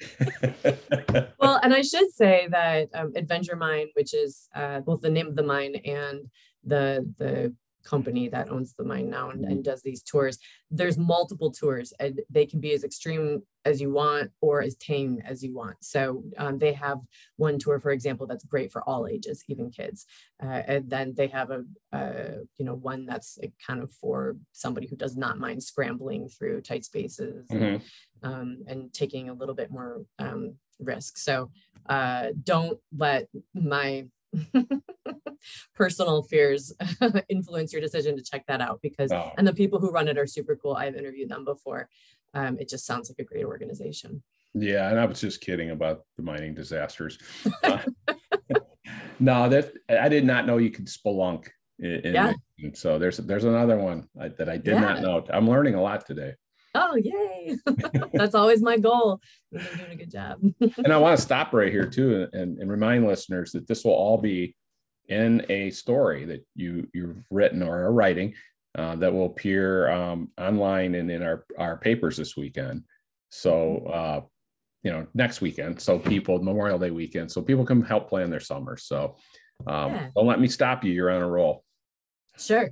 well, 1.38 1.60
and 1.62 1.74
I 1.74 1.82
should 1.82 2.12
say 2.12 2.48
that 2.50 2.88
um, 2.94 3.12
Adventure 3.16 3.56
Mine, 3.56 3.88
which 3.94 4.14
is 4.14 4.48
uh, 4.54 4.80
both 4.80 5.00
the 5.00 5.10
name 5.10 5.26
of 5.26 5.36
the 5.36 5.42
mine 5.42 5.76
and 5.84 6.28
the 6.64 7.10
the 7.18 7.54
company 7.84 8.28
that 8.28 8.50
owns 8.50 8.74
the 8.74 8.84
mine 8.84 9.10
now 9.10 9.30
and, 9.30 9.44
and, 9.44 9.56
mm-hmm. 9.56 9.62
does 9.62 9.82
these 9.82 10.02
tours 10.02 10.38
there's 10.70 10.98
multiple 10.98 11.50
tours 11.50 11.92
and 12.00 12.20
they 12.30 12.46
can 12.46 12.60
be 12.60 12.72
as 12.72 12.84
extreme 12.84 13.42
as 13.64 13.80
you 13.80 13.92
want 13.92 14.30
or 14.40 14.62
as 14.62 14.74
tame 14.76 15.20
as 15.24 15.42
you 15.42 15.54
want 15.54 15.76
so 15.80 16.22
um, 16.38 16.58
they 16.58 16.72
have 16.72 16.98
one 17.36 17.58
tour 17.58 17.78
for 17.78 17.90
example 17.90 18.26
that's 18.26 18.44
great 18.44 18.72
for 18.72 18.82
all 18.88 19.06
ages 19.06 19.44
even 19.48 19.70
kids 19.70 20.06
uh, 20.42 20.62
and 20.66 20.88
then 20.88 21.14
they 21.16 21.26
have 21.26 21.50
a, 21.50 21.62
a, 21.92 22.34
you 22.56 22.64
know 22.64 22.74
one 22.74 23.06
that's 23.06 23.38
kind 23.66 23.82
of 23.82 23.92
for 23.92 24.36
somebody 24.52 24.86
who 24.86 24.96
does 24.96 25.16
not 25.16 25.38
mind 25.38 25.62
scrambling 25.62 26.28
through 26.28 26.60
tight 26.60 26.84
spaces 26.84 27.46
mm-hmm. 27.48 27.62
and, 27.62 27.82
um, 28.22 28.58
and, 28.66 28.92
taking 28.92 29.28
a 29.28 29.34
little 29.34 29.54
bit 29.54 29.70
more 29.70 30.02
um, 30.18 30.54
risk 30.78 31.18
so 31.18 31.50
uh, 31.88 32.28
don't 32.42 32.78
let 32.96 33.28
my 33.54 34.04
personal 35.74 36.22
fears 36.22 36.72
influence 37.28 37.72
your 37.72 37.82
decision 37.82 38.16
to 38.16 38.22
check 38.22 38.44
that 38.46 38.60
out 38.60 38.80
because 38.82 39.12
oh. 39.12 39.32
and 39.38 39.46
the 39.46 39.54
people 39.54 39.78
who 39.78 39.90
run 39.90 40.08
it 40.08 40.18
are 40.18 40.26
super 40.26 40.56
cool. 40.56 40.74
I've 40.74 40.96
interviewed 40.96 41.28
them 41.28 41.44
before. 41.44 41.88
Um, 42.34 42.58
it 42.58 42.68
just 42.68 42.86
sounds 42.86 43.10
like 43.10 43.24
a 43.24 43.28
great 43.28 43.44
organization. 43.44 44.22
Yeah 44.54 44.88
and 44.90 45.00
i 45.00 45.04
was 45.04 45.20
just 45.20 45.40
kidding 45.40 45.70
about 45.70 46.02
the 46.16 46.22
mining 46.22 46.54
disasters. 46.54 47.18
Uh, 47.62 47.78
no 49.20 49.48
that 49.48 49.72
i 49.88 50.08
did 50.08 50.24
not 50.24 50.46
know 50.46 50.58
you 50.58 50.70
could 50.70 50.86
spelunk 50.86 51.48
in, 51.78 52.14
yeah. 52.14 52.32
so 52.74 52.98
there's 52.98 53.16
there's 53.16 53.44
another 53.44 53.76
one 53.76 54.06
that 54.14 54.48
i 54.48 54.56
did 54.56 54.74
yeah. 54.74 54.80
not 54.80 55.02
know. 55.02 55.24
I'm 55.30 55.48
learning 55.48 55.74
a 55.74 55.82
lot 55.82 56.06
today. 56.06 56.34
Oh 56.74 56.96
yay. 56.96 57.56
That's 58.12 58.34
always 58.34 58.60
my 58.60 58.76
goal. 58.78 59.20
You're 59.50 59.62
doing 59.76 59.92
a 59.92 59.96
good 59.96 60.10
job. 60.10 60.40
And 60.78 60.92
i 60.92 60.98
want 60.98 61.16
to 61.16 61.22
stop 61.22 61.52
right 61.52 61.72
here 61.72 61.88
too 61.88 62.28
and, 62.32 62.58
and 62.58 62.70
remind 62.70 63.06
listeners 63.06 63.52
that 63.52 63.66
this 63.66 63.84
will 63.84 63.92
all 63.92 64.18
be 64.18 64.56
in 65.08 65.44
a 65.48 65.70
story 65.70 66.24
that 66.24 66.46
you 66.54 66.88
you've 66.92 67.24
written 67.30 67.62
or 67.62 67.84
are 67.84 67.92
writing 67.92 68.34
uh, 68.76 68.96
that 68.96 69.12
will 69.12 69.26
appear 69.26 69.90
um, 69.90 70.30
online 70.38 70.94
and 70.94 71.10
in 71.10 71.22
our 71.22 71.44
our 71.58 71.76
papers 71.76 72.16
this 72.16 72.36
weekend. 72.36 72.82
So 73.30 73.86
uh, 73.86 74.20
you 74.82 74.92
know 74.92 75.06
next 75.14 75.40
weekend. 75.40 75.80
So 75.80 75.98
people 75.98 76.42
memorial 76.42 76.78
day 76.78 76.90
weekend. 76.90 77.30
So 77.30 77.42
people 77.42 77.64
can 77.64 77.82
help 77.82 78.08
plan 78.08 78.30
their 78.30 78.40
summer. 78.40 78.76
So 78.76 79.16
um, 79.66 79.92
yeah. 79.92 80.08
don't 80.14 80.26
let 80.26 80.40
me 80.40 80.48
stop 80.48 80.84
you. 80.84 80.92
You're 80.92 81.10
on 81.10 81.22
a 81.22 81.28
roll. 81.28 81.64
Sure. 82.38 82.70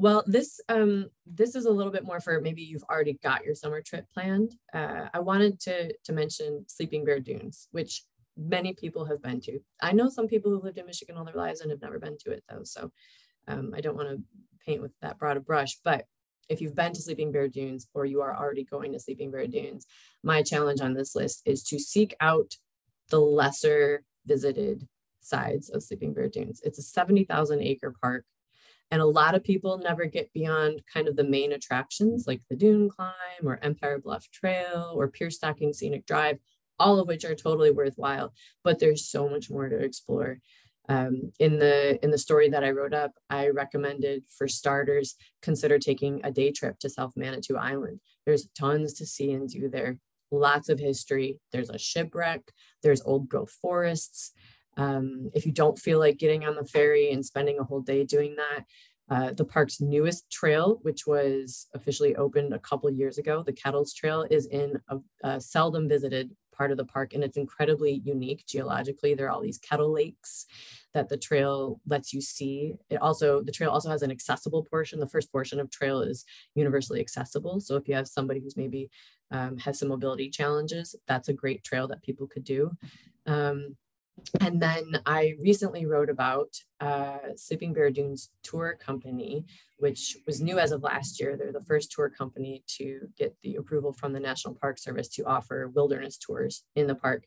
Well, 0.00 0.22
this 0.26 0.60
um, 0.68 1.06
this 1.26 1.56
is 1.56 1.64
a 1.64 1.70
little 1.70 1.90
bit 1.90 2.04
more 2.04 2.20
for 2.20 2.40
maybe 2.40 2.62
you've 2.62 2.84
already 2.84 3.18
got 3.22 3.44
your 3.44 3.54
summer 3.54 3.82
trip 3.82 4.06
planned. 4.12 4.52
Uh, 4.72 5.08
I 5.12 5.18
wanted 5.20 5.58
to 5.60 5.92
to 6.04 6.12
mention 6.12 6.64
Sleeping 6.68 7.04
Bear 7.04 7.18
Dunes, 7.18 7.68
which 7.72 8.04
many 8.38 8.72
people 8.72 9.04
have 9.06 9.22
been 9.22 9.40
to. 9.42 9.58
I 9.82 9.92
know 9.92 10.08
some 10.08 10.28
people 10.28 10.50
who 10.50 10.62
lived 10.62 10.78
in 10.78 10.86
Michigan 10.86 11.16
all 11.16 11.24
their 11.24 11.34
lives 11.34 11.60
and 11.60 11.70
have 11.70 11.82
never 11.82 11.98
been 11.98 12.16
to 12.24 12.30
it 12.30 12.44
though, 12.48 12.62
so 12.64 12.92
um, 13.48 13.72
I 13.74 13.80
don't 13.80 13.96
want 13.96 14.08
to 14.08 14.22
paint 14.64 14.80
with 14.80 14.92
that 15.02 15.18
broad 15.18 15.36
a 15.36 15.40
brush. 15.40 15.78
But 15.84 16.04
if 16.48 16.60
you've 16.60 16.74
been 16.74 16.92
to 16.92 17.02
Sleeping 17.02 17.32
Bear 17.32 17.48
Dunes 17.48 17.88
or 17.94 18.06
you 18.06 18.22
are 18.22 18.36
already 18.36 18.64
going 18.64 18.92
to 18.92 19.00
Sleeping 19.00 19.30
Bear 19.30 19.46
Dunes, 19.46 19.86
my 20.22 20.42
challenge 20.42 20.80
on 20.80 20.94
this 20.94 21.14
list 21.14 21.42
is 21.44 21.62
to 21.64 21.78
seek 21.78 22.14
out 22.20 22.54
the 23.10 23.20
lesser 23.20 24.04
visited 24.24 24.86
sides 25.20 25.68
of 25.68 25.82
Sleeping 25.82 26.14
Bear 26.14 26.28
Dunes. 26.28 26.60
It's 26.64 26.78
a 26.78 26.82
70,000 26.82 27.60
acre 27.62 27.94
park 28.00 28.24
and 28.90 29.02
a 29.02 29.06
lot 29.06 29.34
of 29.34 29.44
people 29.44 29.78
never 29.78 30.06
get 30.06 30.32
beyond 30.32 30.82
kind 30.92 31.08
of 31.08 31.16
the 31.16 31.24
main 31.24 31.52
attractions 31.52 32.26
like 32.26 32.40
the 32.48 32.56
Dune 32.56 32.88
Climb 32.88 33.12
or 33.44 33.58
Empire 33.62 33.98
Bluff 33.98 34.30
Trail 34.30 34.92
or 34.94 35.08
Pierce 35.08 35.36
Stocking 35.36 35.72
Scenic 35.72 36.06
Drive, 36.06 36.38
all 36.78 36.98
of 36.98 37.08
which 37.08 37.24
are 37.24 37.34
totally 37.34 37.70
worthwhile. 37.70 38.32
But 38.64 38.78
there's 38.78 39.08
so 39.08 39.28
much 39.28 39.50
more 39.50 39.68
to 39.68 39.76
explore. 39.76 40.38
Um, 40.88 41.32
in 41.38 41.58
the 41.58 42.02
in 42.02 42.10
the 42.10 42.18
story 42.18 42.48
that 42.48 42.64
I 42.64 42.70
wrote 42.70 42.94
up, 42.94 43.12
I 43.28 43.48
recommended 43.48 44.24
for 44.36 44.48
starters 44.48 45.16
consider 45.42 45.78
taking 45.78 46.20
a 46.24 46.32
day 46.32 46.50
trip 46.50 46.78
to 46.80 46.88
South 46.88 47.12
Manitou 47.14 47.56
Island. 47.56 48.00
There's 48.24 48.48
tons 48.58 48.94
to 48.94 49.06
see 49.06 49.32
and 49.32 49.48
do 49.48 49.68
there. 49.68 49.98
Lots 50.30 50.68
of 50.68 50.78
history. 50.78 51.40
There's 51.52 51.70
a 51.70 51.78
shipwreck. 51.78 52.52
There's 52.82 53.02
old 53.02 53.28
growth 53.28 53.50
forests. 53.50 54.32
Um, 54.78 55.30
if 55.34 55.44
you 55.44 55.52
don't 55.52 55.78
feel 55.78 55.98
like 55.98 56.18
getting 56.18 56.44
on 56.44 56.54
the 56.54 56.64
ferry 56.64 57.10
and 57.10 57.24
spending 57.24 57.58
a 57.58 57.64
whole 57.64 57.80
day 57.80 58.04
doing 58.04 58.36
that, 58.36 58.64
uh, 59.10 59.32
the 59.32 59.44
park's 59.44 59.80
newest 59.80 60.30
trail, 60.30 60.78
which 60.82 61.06
was 61.06 61.66
officially 61.74 62.14
opened 62.16 62.52
a 62.52 62.58
couple 62.58 62.90
years 62.90 63.18
ago, 63.18 63.42
the 63.42 63.52
Kettles 63.52 63.94
Trail, 63.94 64.26
is 64.30 64.46
in 64.46 64.78
a, 64.88 64.98
a, 65.24 65.40
seldom 65.40 65.88
visited 65.88 66.30
part 66.58 66.70
of 66.72 66.76
the 66.76 66.84
park, 66.84 67.14
and 67.14 67.24
it's 67.24 67.36
incredibly 67.36 68.02
unique 68.04 68.44
geologically. 68.46 69.14
There 69.14 69.26
are 69.26 69.30
all 69.30 69.40
these 69.40 69.58
kettle 69.58 69.92
lakes 69.92 70.46
that 70.92 71.08
the 71.08 71.16
trail 71.16 71.80
lets 71.86 72.12
you 72.12 72.20
see. 72.20 72.74
It 72.90 73.00
also 73.00 73.42
the 73.42 73.52
trail 73.52 73.70
also 73.70 73.90
has 73.90 74.02
an 74.02 74.10
accessible 74.10 74.64
portion. 74.64 75.00
The 75.00 75.06
first 75.06 75.30
portion 75.32 75.60
of 75.60 75.70
trail 75.70 76.02
is 76.02 76.24
universally 76.54 77.00
accessible. 77.00 77.60
So 77.60 77.76
if 77.76 77.88
you 77.88 77.94
have 77.94 78.08
somebody 78.08 78.40
who's 78.40 78.56
maybe 78.56 78.90
um, 79.30 79.56
has 79.58 79.78
some 79.78 79.88
mobility 79.88 80.28
challenges, 80.28 80.94
that's 81.06 81.28
a 81.28 81.32
great 81.32 81.62
trail 81.62 81.86
that 81.88 82.02
people 82.02 82.26
could 82.26 82.44
do. 82.44 82.76
Um, 83.26 83.76
and 84.40 84.60
then 84.60 85.00
I 85.06 85.34
recently 85.40 85.86
wrote 85.86 86.10
about 86.10 86.48
uh, 86.80 87.34
Sleeping 87.36 87.72
Bear 87.72 87.90
Dunes 87.90 88.30
Tour 88.42 88.76
Company, 88.80 89.44
which 89.78 90.16
was 90.26 90.40
new 90.40 90.58
as 90.58 90.72
of 90.72 90.82
last 90.82 91.20
year. 91.20 91.36
They're 91.36 91.52
the 91.52 91.60
first 91.60 91.92
tour 91.92 92.08
company 92.08 92.62
to 92.78 93.08
get 93.16 93.36
the 93.42 93.56
approval 93.56 93.92
from 93.92 94.12
the 94.12 94.20
National 94.20 94.54
Park 94.54 94.78
Service 94.78 95.08
to 95.10 95.24
offer 95.24 95.68
wilderness 95.68 96.16
tours 96.16 96.64
in 96.74 96.86
the 96.86 96.94
park. 96.94 97.24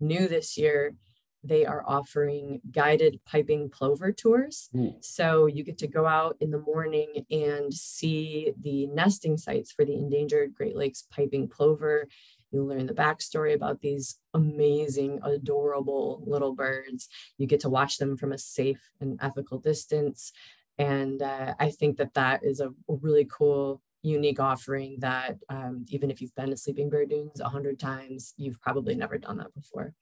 New 0.00 0.28
this 0.28 0.56
year, 0.58 0.94
they 1.42 1.64
are 1.64 1.84
offering 1.86 2.60
guided 2.70 3.20
piping 3.24 3.70
plover 3.70 4.12
tours. 4.12 4.68
Mm. 4.74 5.04
So 5.04 5.46
you 5.46 5.62
get 5.62 5.78
to 5.78 5.86
go 5.86 6.06
out 6.06 6.36
in 6.40 6.50
the 6.50 6.58
morning 6.58 7.24
and 7.30 7.72
see 7.72 8.52
the 8.60 8.86
nesting 8.88 9.36
sites 9.36 9.72
for 9.72 9.84
the 9.84 9.94
endangered 9.94 10.54
Great 10.54 10.76
Lakes 10.76 11.06
piping 11.10 11.48
plover. 11.48 12.08
You 12.52 12.64
learn 12.64 12.86
the 12.86 12.94
backstory 12.94 13.54
about 13.54 13.80
these 13.80 14.18
amazing, 14.34 15.20
adorable 15.22 16.22
little 16.26 16.54
birds. 16.54 17.08
You 17.38 17.46
get 17.46 17.60
to 17.60 17.68
watch 17.68 17.98
them 17.98 18.16
from 18.16 18.32
a 18.32 18.38
safe 18.38 18.80
and 19.00 19.18
ethical 19.20 19.58
distance. 19.58 20.32
And 20.78 21.22
uh, 21.22 21.54
I 21.58 21.70
think 21.70 21.96
that 21.98 22.14
that 22.14 22.44
is 22.44 22.60
a, 22.60 22.70
really 22.88 23.26
cool, 23.30 23.80
unique 24.02 24.40
offering 24.40 24.96
that 25.00 25.36
um, 25.48 25.84
even 25.88 26.10
if 26.10 26.20
you've 26.20 26.34
been 26.34 26.50
to 26.50 26.56
Sleeping 26.56 26.90
Bear 26.90 27.06
Dunes 27.06 27.40
a 27.40 27.48
hundred 27.48 27.78
times, 27.78 28.34
you've 28.36 28.60
probably 28.60 28.94
never 28.94 29.18
done 29.18 29.38
that 29.38 29.54
before. 29.54 29.92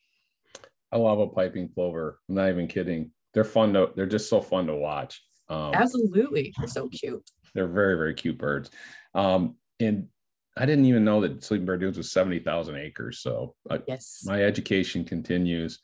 I 0.93 0.99
love 0.99 1.19
a 1.19 1.27
piping 1.27 1.69
plover. 1.69 2.21
I'm 2.29 2.37
not 2.37 2.51
even 2.51 2.69
kidding. 2.69 3.11
They're 3.33 3.45
fun 3.45 3.73
to. 3.73 3.91
They're 3.97 4.07
just 4.07 4.29
so 4.29 4.41
fun 4.41 4.67
to 4.69 4.77
watch. 4.77 5.23
Um, 5.49 5.75
Absolutely, 5.75 6.53
they're 6.57 6.69
so 6.69 6.89
cute. 6.89 7.29
They're 7.53 7.67
very 7.67 7.97
very 7.97 8.15
cute 8.15 8.39
birds. 8.39 8.71
Um, 9.13 9.57
and 9.81 10.09
I 10.57 10.67
didn't 10.67 10.85
even 10.87 11.05
know 11.05 11.21
that 11.23 11.43
Sleeping 11.43 11.67
Bear 11.67 11.77
Dunes 11.77 11.97
was 11.97 12.13
seventy 12.13 12.39
thousand 12.39 12.77
acres. 12.77 13.19
So 13.19 13.55
uh, 13.69 13.79
yes, 13.87 14.23
my 14.27 14.43
education 14.43 15.05
continues. 15.05 15.81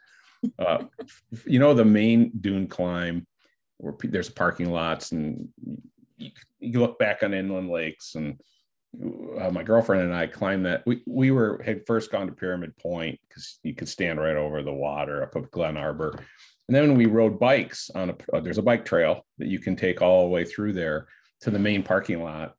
Uh, 0.58 0.84
you 1.46 1.58
know 1.58 1.74
the 1.74 1.84
main 1.84 2.32
dune 2.40 2.66
climb 2.66 3.26
where 3.78 3.94
there's 4.04 4.28
parking 4.28 4.70
lots 4.70 5.12
and 5.12 5.48
you, 6.18 6.30
you 6.58 6.80
look 6.80 6.98
back 6.98 7.22
on 7.22 7.32
inland 7.32 7.70
lakes 7.70 8.14
and 8.14 8.38
uh, 9.38 9.50
my 9.50 9.62
girlfriend 9.62 10.02
and 10.02 10.14
I 10.14 10.26
climbed 10.26 10.66
that. 10.66 10.82
We 10.84 11.02
we 11.06 11.30
were 11.30 11.62
had 11.64 11.86
first 11.86 12.10
gone 12.10 12.26
to 12.26 12.32
Pyramid 12.32 12.76
Point 12.76 13.20
because 13.28 13.58
you 13.62 13.74
could 13.74 13.88
stand 13.88 14.18
right 14.18 14.36
over 14.36 14.62
the 14.62 14.72
water 14.72 15.22
up 15.22 15.36
at 15.36 15.50
Glen 15.50 15.76
Arbor, 15.76 16.18
and 16.68 16.74
then 16.74 16.96
we 16.96 17.06
rode 17.06 17.38
bikes 17.38 17.90
on 17.94 18.10
a. 18.10 18.16
Uh, 18.32 18.40
there's 18.40 18.58
a 18.58 18.62
bike 18.62 18.84
trail 18.84 19.24
that 19.38 19.48
you 19.48 19.60
can 19.60 19.76
take 19.76 20.02
all 20.02 20.24
the 20.24 20.30
way 20.30 20.44
through 20.44 20.72
there 20.72 21.06
to 21.42 21.50
the 21.50 21.58
main 21.58 21.82
parking 21.82 22.22
lot, 22.22 22.54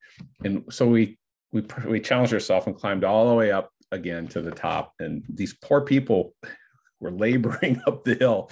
and 0.45 0.63
so 0.69 0.87
we 0.87 1.19
we 1.51 1.63
we 1.85 1.99
challenged 1.99 2.33
ourselves 2.33 2.67
and 2.67 2.75
climbed 2.75 3.03
all 3.03 3.29
the 3.29 3.35
way 3.35 3.51
up 3.51 3.71
again 3.91 4.27
to 4.29 4.41
the 4.41 4.51
top. 4.51 4.93
And 4.99 5.23
these 5.29 5.53
poor 5.53 5.81
people 5.81 6.33
were 6.99 7.11
laboring 7.11 7.81
up 7.87 8.03
the 8.03 8.15
hill, 8.15 8.49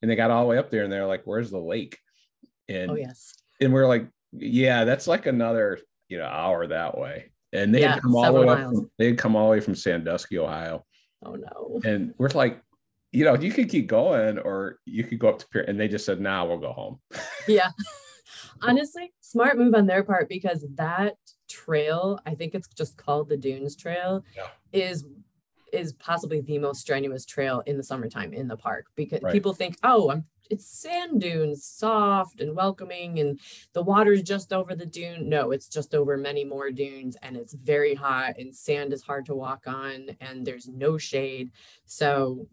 and 0.00 0.10
they 0.10 0.16
got 0.16 0.30
all 0.30 0.42
the 0.42 0.48
way 0.48 0.58
up 0.58 0.70
there, 0.70 0.84
and 0.84 0.92
they're 0.92 1.06
like, 1.06 1.22
"Where's 1.24 1.50
the 1.50 1.58
lake?" 1.58 1.98
And 2.68 2.90
oh 2.90 2.96
yes, 2.96 3.34
and 3.60 3.72
we're 3.72 3.88
like, 3.88 4.08
"Yeah, 4.32 4.84
that's 4.84 5.06
like 5.06 5.26
another 5.26 5.78
you 6.12 6.18
know 6.18 6.26
hour 6.26 6.66
that 6.66 6.98
way. 6.98 7.32
And 7.54 7.74
they 7.74 7.80
yeah, 7.80 7.98
come 7.98 8.14
all 8.14 8.32
the 8.32 8.40
way 8.42 8.54
from, 8.54 8.90
they'd 8.98 9.18
come 9.18 9.34
all 9.34 9.46
the 9.46 9.52
way 9.52 9.60
from 9.60 9.74
sandusky 9.74 10.38
ohio. 10.38 10.84
Oh 11.24 11.34
no. 11.36 11.80
And 11.84 12.14
we're 12.18 12.28
like 12.28 12.60
you 13.12 13.24
know 13.24 13.34
you 13.34 13.50
could 13.50 13.70
keep 13.70 13.86
going 13.86 14.38
or 14.38 14.78
you 14.84 15.04
could 15.04 15.18
go 15.18 15.30
up 15.30 15.38
to 15.38 15.48
pier 15.48 15.62
and 15.62 15.80
they 15.80 15.88
just 15.88 16.04
said 16.04 16.20
now 16.20 16.44
nah, 16.44 16.50
we'll 16.50 16.58
go 16.58 16.72
home. 16.72 17.00
Yeah. 17.48 17.70
Honestly 18.60 19.12
smart 19.20 19.58
move 19.58 19.74
on 19.74 19.86
their 19.86 20.04
part 20.04 20.28
because 20.28 20.64
that 20.76 21.14
trail 21.64 22.18
i 22.26 22.34
think 22.34 22.54
it's 22.54 22.68
just 22.68 22.96
called 22.96 23.28
the 23.28 23.36
dunes 23.36 23.76
trail 23.76 24.24
yeah. 24.36 24.46
is 24.72 25.04
is 25.72 25.94
possibly 25.94 26.40
the 26.40 26.58
most 26.58 26.80
strenuous 26.80 27.24
trail 27.24 27.62
in 27.66 27.76
the 27.76 27.82
summertime 27.82 28.32
in 28.32 28.46
the 28.46 28.56
park 28.56 28.86
because 28.94 29.22
right. 29.22 29.32
people 29.32 29.52
think 29.52 29.76
oh 29.82 30.10
i'm 30.10 30.24
it's 30.52 30.66
sand 30.66 31.18
dunes, 31.22 31.64
soft 31.64 32.42
and 32.42 32.54
welcoming, 32.54 33.18
and 33.20 33.40
the 33.72 33.82
water's 33.82 34.22
just 34.22 34.52
over 34.52 34.74
the 34.74 34.84
dune. 34.84 35.28
No, 35.28 35.50
it's 35.50 35.66
just 35.66 35.94
over 35.94 36.18
many 36.18 36.44
more 36.44 36.70
dunes, 36.70 37.16
and 37.22 37.38
it's 37.38 37.54
very 37.54 37.94
hot, 37.94 38.34
and 38.38 38.54
sand 38.54 38.92
is 38.92 39.02
hard 39.02 39.24
to 39.26 39.34
walk 39.34 39.64
on, 39.66 40.08
and 40.20 40.46
there's 40.46 40.68
no 40.68 40.98
shade. 40.98 41.52
So, 41.86 42.46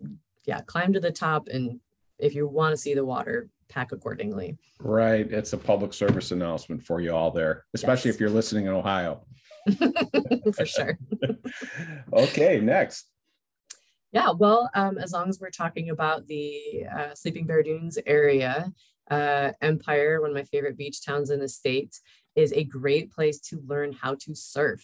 yeah, 0.46 0.62
climb 0.62 0.94
to 0.94 1.02
the 1.02 1.12
top, 1.12 1.50
and 1.50 1.82
if 2.18 2.34
you 2.36 2.48
want 2.48 2.72
to 2.72 2.78
see 2.78 2.94
the 2.94 3.04
water, 3.04 3.50
pack 3.70 3.92
accordingly. 3.92 4.58
Right. 4.80 5.32
It's 5.32 5.54
a 5.54 5.58
public 5.58 5.94
service 5.94 6.32
announcement 6.32 6.84
for 6.84 7.02
you 7.02 7.14
all 7.16 7.32
there, 7.32 7.66
especially 7.74 8.10
yes. 8.10 8.16
if 8.16 8.22
you're 8.22 8.30
listening 8.30 8.66
in 8.66 8.74
Ohio. 8.74 9.26
for 10.54 10.66
sure. 10.66 10.98
okay, 12.14 12.60
next. 12.60 13.08
Yeah, 14.12 14.32
well, 14.32 14.70
um, 14.74 14.98
as 14.98 15.12
long 15.12 15.30
as 15.30 15.40
we're 15.40 15.52
talking 15.52 15.92
about 15.92 16.26
the 16.28 16.86
uh, 16.92 17.14
Sleeping 17.14 17.46
Bear 17.46 17.62
Dunes 17.62 18.00
area, 18.08 18.72
uh, 19.12 19.52
Empire, 19.62 20.20
one 20.22 20.32
of 20.32 20.36
my 20.36 20.44
favorite 20.44 20.78
beach 20.78 21.06
towns 21.06 21.30
in 21.30 21.40
the 21.40 21.48
state, 21.48 22.00
is 22.36 22.52
a 22.54 22.64
great 22.64 23.12
place 23.12 23.40
to 23.40 23.62
learn 23.68 23.94
how 23.94 24.16
to 24.16 24.34
surf. 24.34 24.84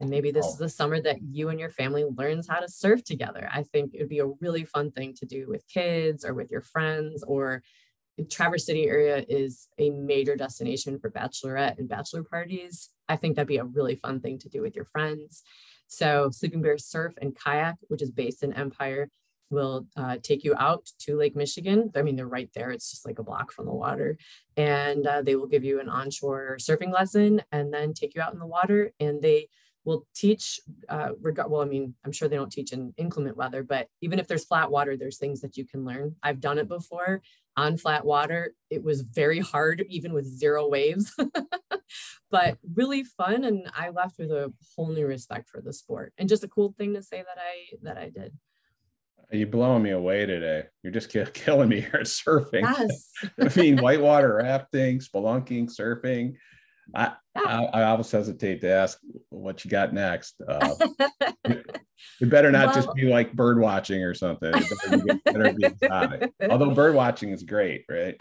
And 0.00 0.10
maybe 0.10 0.32
this 0.32 0.46
oh. 0.46 0.50
is 0.50 0.58
the 0.58 0.68
summer 0.68 1.00
that 1.02 1.22
you 1.22 1.50
and 1.50 1.60
your 1.60 1.70
family 1.70 2.04
learns 2.04 2.48
how 2.48 2.58
to 2.58 2.68
surf 2.68 3.04
together. 3.04 3.48
I 3.52 3.62
think 3.62 3.94
it 3.94 4.00
would 4.00 4.08
be 4.08 4.18
a 4.18 4.26
really 4.26 4.64
fun 4.64 4.90
thing 4.90 5.14
to 5.14 5.26
do 5.26 5.46
with 5.48 5.68
kids 5.68 6.24
or 6.24 6.34
with 6.34 6.50
your 6.50 6.62
friends 6.62 7.22
or 7.22 7.62
Traverse 8.30 8.66
City 8.66 8.86
area 8.88 9.24
is 9.28 9.68
a 9.78 9.90
major 9.90 10.36
destination 10.36 10.98
for 10.98 11.10
bachelorette 11.10 11.78
and 11.78 11.88
bachelor 11.88 12.22
parties. 12.22 12.90
I 13.08 13.16
think 13.16 13.36
that'd 13.36 13.48
be 13.48 13.58
a 13.58 13.64
really 13.64 13.96
fun 13.96 14.20
thing 14.20 14.38
to 14.40 14.48
do 14.48 14.62
with 14.62 14.76
your 14.76 14.84
friends. 14.84 15.42
So 15.88 16.30
Sleeping 16.30 16.62
Bear 16.62 16.78
Surf 16.78 17.14
and 17.20 17.36
Kayak, 17.36 17.76
which 17.88 18.02
is 18.02 18.10
based 18.10 18.42
in 18.42 18.52
Empire, 18.52 19.08
will 19.50 19.86
uh, 19.96 20.16
take 20.22 20.42
you 20.44 20.54
out 20.58 20.88
to 21.00 21.16
Lake 21.16 21.36
Michigan. 21.36 21.90
I 21.94 22.02
mean, 22.02 22.16
they're 22.16 22.26
right 22.26 22.50
there. 22.54 22.70
It's 22.70 22.90
just 22.90 23.06
like 23.06 23.18
a 23.18 23.24
block 23.24 23.52
from 23.52 23.66
the 23.66 23.72
water. 23.72 24.16
And 24.56 25.06
uh, 25.06 25.22
they 25.22 25.36
will 25.36 25.46
give 25.46 25.64
you 25.64 25.80
an 25.80 25.88
onshore 25.88 26.56
surfing 26.60 26.92
lesson 26.92 27.42
and 27.52 27.72
then 27.72 27.94
take 27.94 28.14
you 28.14 28.22
out 28.22 28.32
in 28.32 28.38
the 28.38 28.46
water. 28.46 28.92
And 29.00 29.20
they 29.20 29.48
will 29.84 30.06
teach, 30.14 30.60
uh, 30.88 31.10
reg- 31.20 31.40
well, 31.46 31.60
I 31.60 31.66
mean, 31.66 31.94
I'm 32.04 32.12
sure 32.12 32.26
they 32.26 32.36
don't 32.36 32.50
teach 32.50 32.72
in 32.72 32.94
inclement 32.96 33.36
weather, 33.36 33.62
but 33.62 33.88
even 34.00 34.18
if 34.18 34.26
there's 34.26 34.46
flat 34.46 34.70
water, 34.70 34.96
there's 34.96 35.18
things 35.18 35.42
that 35.42 35.58
you 35.58 35.66
can 35.66 35.84
learn. 35.84 36.16
I've 36.22 36.40
done 36.40 36.58
it 36.58 36.68
before 36.68 37.20
on 37.56 37.76
flat 37.76 38.04
water. 38.04 38.54
It 38.70 38.82
was 38.82 39.02
very 39.02 39.38
hard, 39.38 39.84
even 39.88 40.12
with 40.12 40.26
zero 40.26 40.68
waves, 40.68 41.14
but 42.30 42.58
really 42.74 43.04
fun. 43.04 43.44
And 43.44 43.70
I 43.76 43.90
left 43.90 44.18
with 44.18 44.30
a 44.30 44.52
whole 44.74 44.88
new 44.88 45.06
respect 45.06 45.48
for 45.48 45.60
the 45.60 45.72
sport 45.72 46.12
and 46.18 46.28
just 46.28 46.44
a 46.44 46.48
cool 46.48 46.74
thing 46.76 46.94
to 46.94 47.02
say 47.02 47.18
that 47.18 47.38
I 47.38 47.76
that 47.82 47.98
I 47.98 48.10
did. 48.10 48.36
You're 49.30 49.48
blowing 49.48 49.82
me 49.82 49.90
away 49.90 50.26
today. 50.26 50.64
You're 50.82 50.92
just 50.92 51.14
killing 51.34 51.68
me 51.68 51.80
here 51.80 51.94
at 51.94 52.06
surfing. 52.06 52.62
Yes. 52.62 53.10
I 53.56 53.60
mean, 53.60 53.78
whitewater 53.78 54.36
rafting, 54.36 54.98
spelunking, 54.98 55.74
surfing. 55.74 56.34
I. 56.94 57.12
I, 57.36 57.64
I 57.64 57.82
always 57.84 58.10
hesitate 58.10 58.60
to 58.60 58.70
ask 58.70 58.98
what 59.30 59.64
you 59.64 59.70
got 59.70 59.92
next. 59.92 60.40
Uh, 60.46 60.74
it 61.44 62.30
better 62.30 62.52
not 62.52 62.66
well, 62.66 62.74
just 62.74 62.94
be 62.94 63.08
like 63.08 63.32
bird 63.32 63.58
watching 63.58 64.02
or 64.02 64.14
something. 64.14 64.52
Better 64.52 65.52
be, 65.52 65.68
better 65.80 66.28
be 66.28 66.48
Although 66.48 66.74
bird 66.74 66.94
watching 66.94 67.30
is 67.30 67.42
great, 67.42 67.84
right? 67.90 68.20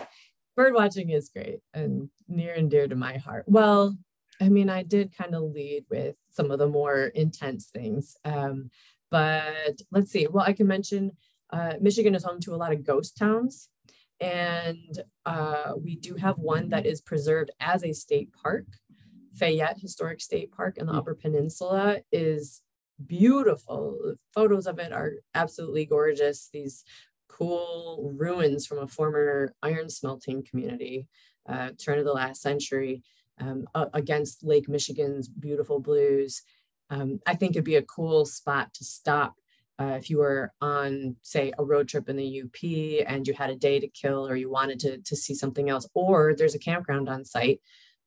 Bird 0.55 0.73
watching 0.73 1.11
is 1.11 1.29
great 1.29 1.59
and 1.73 2.09
near 2.27 2.53
and 2.53 2.71
dear 2.71 2.87
to 2.87 2.95
my 2.95 3.17
heart. 3.17 3.45
Well, 3.47 3.95
I 4.41 4.49
mean, 4.49 4.69
I 4.69 4.83
did 4.83 5.15
kind 5.15 5.35
of 5.35 5.43
lead 5.43 5.85
with 5.89 6.15
some 6.31 6.51
of 6.51 6.59
the 6.59 6.67
more 6.67 7.05
intense 7.05 7.67
things. 7.67 8.15
Um, 8.25 8.71
but 9.11 9.79
let's 9.91 10.11
see. 10.11 10.27
Well, 10.27 10.45
I 10.45 10.53
can 10.53 10.67
mention 10.67 11.11
uh, 11.51 11.73
Michigan 11.79 12.15
is 12.15 12.23
home 12.23 12.39
to 12.41 12.55
a 12.55 12.57
lot 12.57 12.73
of 12.73 12.83
ghost 12.83 13.15
towns. 13.15 13.69
And 14.23 15.01
uh, 15.25 15.73
we 15.83 15.97
do 15.97 16.15
have 16.15 16.37
one 16.37 16.69
that 16.69 16.85
is 16.85 17.01
preserved 17.01 17.51
as 17.59 17.83
a 17.83 17.91
state 17.91 18.31
park. 18.31 18.65
Fayette 19.35 19.79
Historic 19.79 20.21
State 20.21 20.51
Park 20.53 20.77
in 20.77 20.85
the 20.85 20.93
hmm. 20.93 20.99
Upper 20.99 21.13
Peninsula 21.13 21.97
is 22.11 22.61
beautiful. 23.05 24.15
Photos 24.33 24.65
of 24.65 24.79
it 24.79 24.93
are 24.93 25.13
absolutely 25.35 25.85
gorgeous. 25.85 26.49
These 26.53 26.85
cool 27.27 28.13
ruins 28.15 28.65
from 28.65 28.79
a 28.79 28.87
former 28.87 29.53
iron 29.61 29.89
smelting 29.89 30.45
community, 30.49 31.07
uh, 31.49 31.71
turn 31.77 31.99
of 31.99 32.05
the 32.05 32.13
last 32.13 32.41
century, 32.41 33.03
um, 33.41 33.65
against 33.93 34.43
Lake 34.43 34.69
Michigan's 34.69 35.27
beautiful 35.27 35.81
blues. 35.81 36.43
Um, 36.89 37.19
I 37.27 37.35
think 37.35 37.51
it'd 37.51 37.65
be 37.65 37.75
a 37.75 37.81
cool 37.81 38.25
spot 38.25 38.73
to 38.75 38.85
stop 38.85 39.35
uh, 39.79 39.97
if 39.99 40.09
you 40.09 40.19
were 40.19 40.53
on, 40.61 41.15
say, 41.23 41.51
a 41.57 41.63
road 41.63 41.87
trip 41.87 42.07
in 42.07 42.15
the 42.15 42.43
UP 42.43 43.07
and 43.07 43.27
you 43.27 43.33
had 43.33 43.49
a 43.49 43.55
day 43.55 43.79
to 43.79 43.87
kill 43.87 44.27
or 44.27 44.35
you 44.35 44.49
wanted 44.49 44.79
to, 44.81 44.97
to 44.99 45.15
see 45.15 45.33
something 45.33 45.69
else, 45.69 45.87
or 45.93 46.35
there's 46.35 46.55
a 46.55 46.59
campground 46.59 47.09
on 47.09 47.25
site, 47.25 47.59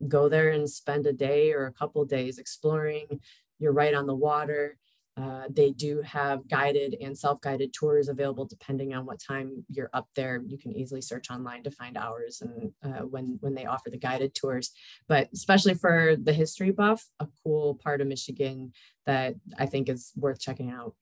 go 0.07 0.29
there 0.29 0.51
and 0.51 0.69
spend 0.71 1.07
a 1.07 1.13
day 1.13 1.53
or 1.53 1.67
a 1.67 1.73
couple 1.73 2.05
days 2.05 2.39
exploring. 2.39 3.21
You're 3.59 3.73
right 3.73 3.95
on 3.95 4.07
the 4.07 4.15
water. 4.15 4.79
Uh, 5.19 5.45
they 5.49 5.71
do 5.71 6.03
have 6.03 6.47
guided 6.47 6.95
and 7.01 7.17
self-guided 7.17 7.73
tours 7.73 8.09
available 8.09 8.45
depending 8.45 8.93
on 8.95 9.07
what 9.07 9.19
time 9.19 9.65
you're 9.71 9.89
up 9.95 10.07
there. 10.15 10.43
You 10.47 10.59
can 10.59 10.77
easily 10.77 11.01
search 11.01 11.31
online 11.31 11.63
to 11.63 11.71
find 11.71 11.97
hours 11.97 12.43
and 12.43 12.73
uh, 12.85 13.01
when 13.07 13.39
when 13.41 13.55
they 13.55 13.65
offer 13.65 13.89
the 13.89 13.97
guided 13.97 14.35
tours. 14.35 14.73
But 15.09 15.31
especially 15.33 15.73
for 15.73 16.17
the 16.23 16.35
history 16.35 16.71
buff, 16.71 17.03
a 17.19 17.27
cool 17.43 17.77
part 17.83 18.03
of 18.03 18.09
Michigan 18.09 18.73
that 19.07 19.37
I 19.59 19.65
think 19.65 19.89
is 19.89 20.13
worth 20.17 20.39
checking 20.39 20.71
out. 20.71 20.95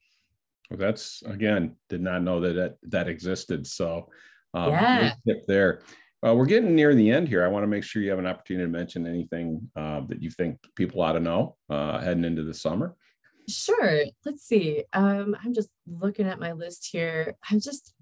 Well, 0.71 0.79
that's 0.79 1.23
again, 1.27 1.77
did 1.89 2.01
not 2.01 2.23
know 2.23 2.41
that 2.41 2.55
that, 2.55 2.77
that 2.91 3.09
existed. 3.09 3.67
So, 3.67 4.09
um, 4.55 4.71
yeah, 4.71 5.13
tip 5.27 5.47
there. 5.47 5.83
Uh, 6.27 6.35
we're 6.35 6.47
getting 6.47 6.75
near 6.75 6.95
the 6.95 7.11
end 7.11 7.29
here. 7.29 7.45
I 7.45 7.49
want 7.49 7.65
to 7.65 7.69
make 7.69 7.85
sure 7.85 8.01
you 8.01 8.09
have 8.09 8.19
an 8.19 8.27
opportunity 8.27 8.65
to 8.65 8.73
mention 8.73 9.07
anything 9.07 9.71
uh, 9.77 10.01
that 10.09 10.23
you 10.23 10.31
think 10.31 10.59
people 10.75 11.03
ought 11.03 11.13
to 11.13 11.21
know 11.21 11.57
uh, 11.69 12.01
heading 12.01 12.25
into 12.25 12.43
the 12.43 12.55
summer. 12.55 12.97
Sure. 13.47 14.05
Let's 14.25 14.43
see. 14.43 14.85
Um, 14.95 15.37
I'm 15.45 15.53
just 15.53 15.69
looking 15.87 16.27
at 16.27 16.41
my 16.41 16.53
list 16.53 16.89
here. 16.91 17.37
I'm 17.51 17.61
just, 17.61 17.93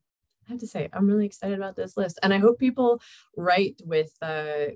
I 0.46 0.52
have 0.52 0.60
to 0.60 0.68
say, 0.68 0.88
I'm 0.92 1.08
really 1.08 1.26
excited 1.26 1.58
about 1.58 1.74
this 1.74 1.96
list, 1.96 2.20
and 2.22 2.32
I 2.32 2.38
hope 2.38 2.60
people 2.60 3.00
write 3.36 3.80
with, 3.84 4.12
uh, 4.22 4.66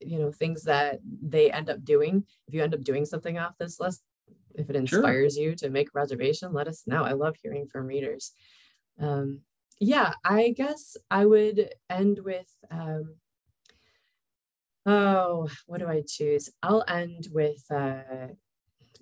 you 0.00 0.18
know, 0.18 0.32
things 0.32 0.64
that 0.64 0.98
they 1.22 1.52
end 1.52 1.70
up 1.70 1.84
doing. 1.84 2.24
If 2.48 2.54
you 2.54 2.62
end 2.64 2.74
up 2.74 2.82
doing 2.82 3.04
something 3.04 3.38
off 3.38 3.52
this 3.56 3.78
list, 3.78 4.02
if 4.56 4.70
it 4.70 4.76
inspires 4.76 5.34
sure. 5.34 5.44
you 5.44 5.54
to 5.56 5.70
make 5.70 5.88
a 5.88 5.98
reservation, 5.98 6.52
let 6.52 6.68
us 6.68 6.82
know. 6.86 7.04
I 7.04 7.12
love 7.12 7.36
hearing 7.42 7.66
from 7.66 7.86
readers. 7.86 8.32
Um, 9.00 9.40
yeah, 9.80 10.14
I 10.24 10.54
guess 10.56 10.96
I 11.10 11.26
would 11.26 11.70
end 11.90 12.20
with 12.24 12.50
um, 12.70 13.16
Oh, 14.86 15.48
what 15.66 15.80
do 15.80 15.88
I 15.88 16.02
choose? 16.06 16.48
I'll 16.62 16.84
end 16.86 17.26
with 17.32 17.64
uh, 17.72 18.28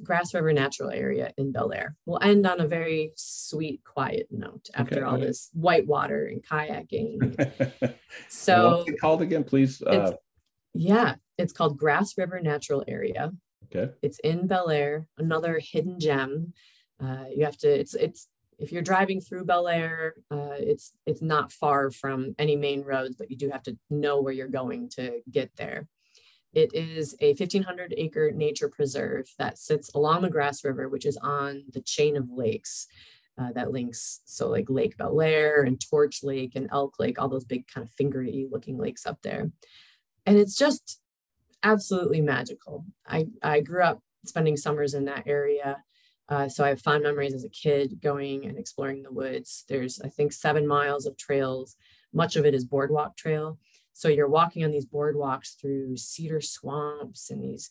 Grass 0.02 0.32
River 0.32 0.54
Natural 0.54 0.88
Area 0.88 1.30
in 1.36 1.52
Bellaire. 1.52 1.94
We'll 2.06 2.22
end 2.22 2.46
on 2.46 2.58
a 2.60 2.66
very 2.66 3.12
sweet, 3.16 3.82
quiet 3.84 4.28
note 4.30 4.70
after 4.74 4.96
okay. 4.96 5.04
all 5.04 5.18
this 5.18 5.50
white 5.52 5.86
water 5.86 6.24
and 6.24 6.42
kayaking. 6.42 7.94
so, 8.28 8.78
what's 8.78 8.90
it 8.90 9.00
called 9.00 9.20
again, 9.20 9.44
please? 9.44 9.82
Uh, 9.82 9.90
it's, 9.90 10.18
yeah, 10.72 11.16
it's 11.36 11.52
called 11.52 11.76
Grass 11.76 12.16
River 12.16 12.40
Natural 12.40 12.82
Area. 12.88 13.30
Okay. 13.74 13.92
It's 14.02 14.18
in 14.20 14.46
Bellaire, 14.46 15.06
another 15.18 15.60
hidden 15.60 15.98
gem. 15.98 16.52
Uh, 17.02 17.24
you 17.34 17.44
have 17.44 17.56
to. 17.58 17.68
It's 17.68 17.94
it's 17.94 18.28
if 18.58 18.70
you're 18.70 18.82
driving 18.82 19.20
through 19.20 19.46
Bellaire, 19.46 20.12
uh, 20.30 20.56
it's 20.58 20.92
it's 21.06 21.22
not 21.22 21.52
far 21.52 21.90
from 21.90 22.34
any 22.38 22.56
main 22.56 22.82
roads, 22.82 23.16
but 23.16 23.30
you 23.30 23.36
do 23.36 23.50
have 23.50 23.62
to 23.64 23.76
know 23.90 24.20
where 24.20 24.32
you're 24.32 24.48
going 24.48 24.88
to 24.90 25.20
get 25.30 25.50
there. 25.56 25.88
It 26.52 26.72
is 26.72 27.16
a 27.20 27.30
1,500 27.30 27.94
acre 27.96 28.30
nature 28.30 28.68
preserve 28.68 29.26
that 29.38 29.58
sits 29.58 29.92
along 29.92 30.22
the 30.22 30.30
Grass 30.30 30.64
River, 30.64 30.88
which 30.88 31.04
is 31.04 31.16
on 31.16 31.64
the 31.72 31.80
chain 31.80 32.16
of 32.16 32.30
lakes 32.30 32.86
uh, 33.36 33.52
that 33.52 33.72
links, 33.72 34.20
so 34.24 34.48
like 34.48 34.70
Lake 34.70 34.96
Bellaire 34.96 35.66
and 35.66 35.80
Torch 35.80 36.22
Lake 36.22 36.52
and 36.54 36.68
Elk 36.70 37.00
Lake, 37.00 37.20
all 37.20 37.28
those 37.28 37.44
big 37.44 37.66
kind 37.66 37.84
of 37.84 37.92
fingery 37.92 38.46
looking 38.50 38.78
lakes 38.78 39.06
up 39.06 39.20
there. 39.22 39.50
And 40.26 40.38
it's 40.38 40.56
just 40.56 41.00
absolutely 41.64 42.20
magical. 42.20 42.84
I, 43.06 43.26
I 43.42 43.60
grew 43.60 43.82
up 43.82 44.00
spending 44.24 44.56
summers 44.56 44.94
in 44.94 45.06
that 45.06 45.24
area. 45.26 45.82
Uh, 46.28 46.48
so 46.48 46.64
I 46.64 46.68
have 46.68 46.80
fond 46.80 47.02
memories 47.02 47.34
as 47.34 47.44
a 47.44 47.50
kid 47.50 48.00
going 48.02 48.46
and 48.46 48.58
exploring 48.58 49.02
the 49.02 49.12
woods. 49.12 49.64
There's, 49.68 50.00
I 50.00 50.08
think, 50.08 50.32
seven 50.32 50.66
miles 50.66 51.06
of 51.06 51.16
trails. 51.18 51.76
Much 52.12 52.36
of 52.36 52.46
it 52.46 52.54
is 52.54 52.64
boardwalk 52.64 53.16
trail. 53.16 53.58
So 53.92 54.08
you're 54.08 54.28
walking 54.28 54.64
on 54.64 54.70
these 54.70 54.86
boardwalks 54.86 55.60
through 55.60 55.96
cedar 55.96 56.40
swamps 56.40 57.30
and 57.30 57.42
these 57.42 57.70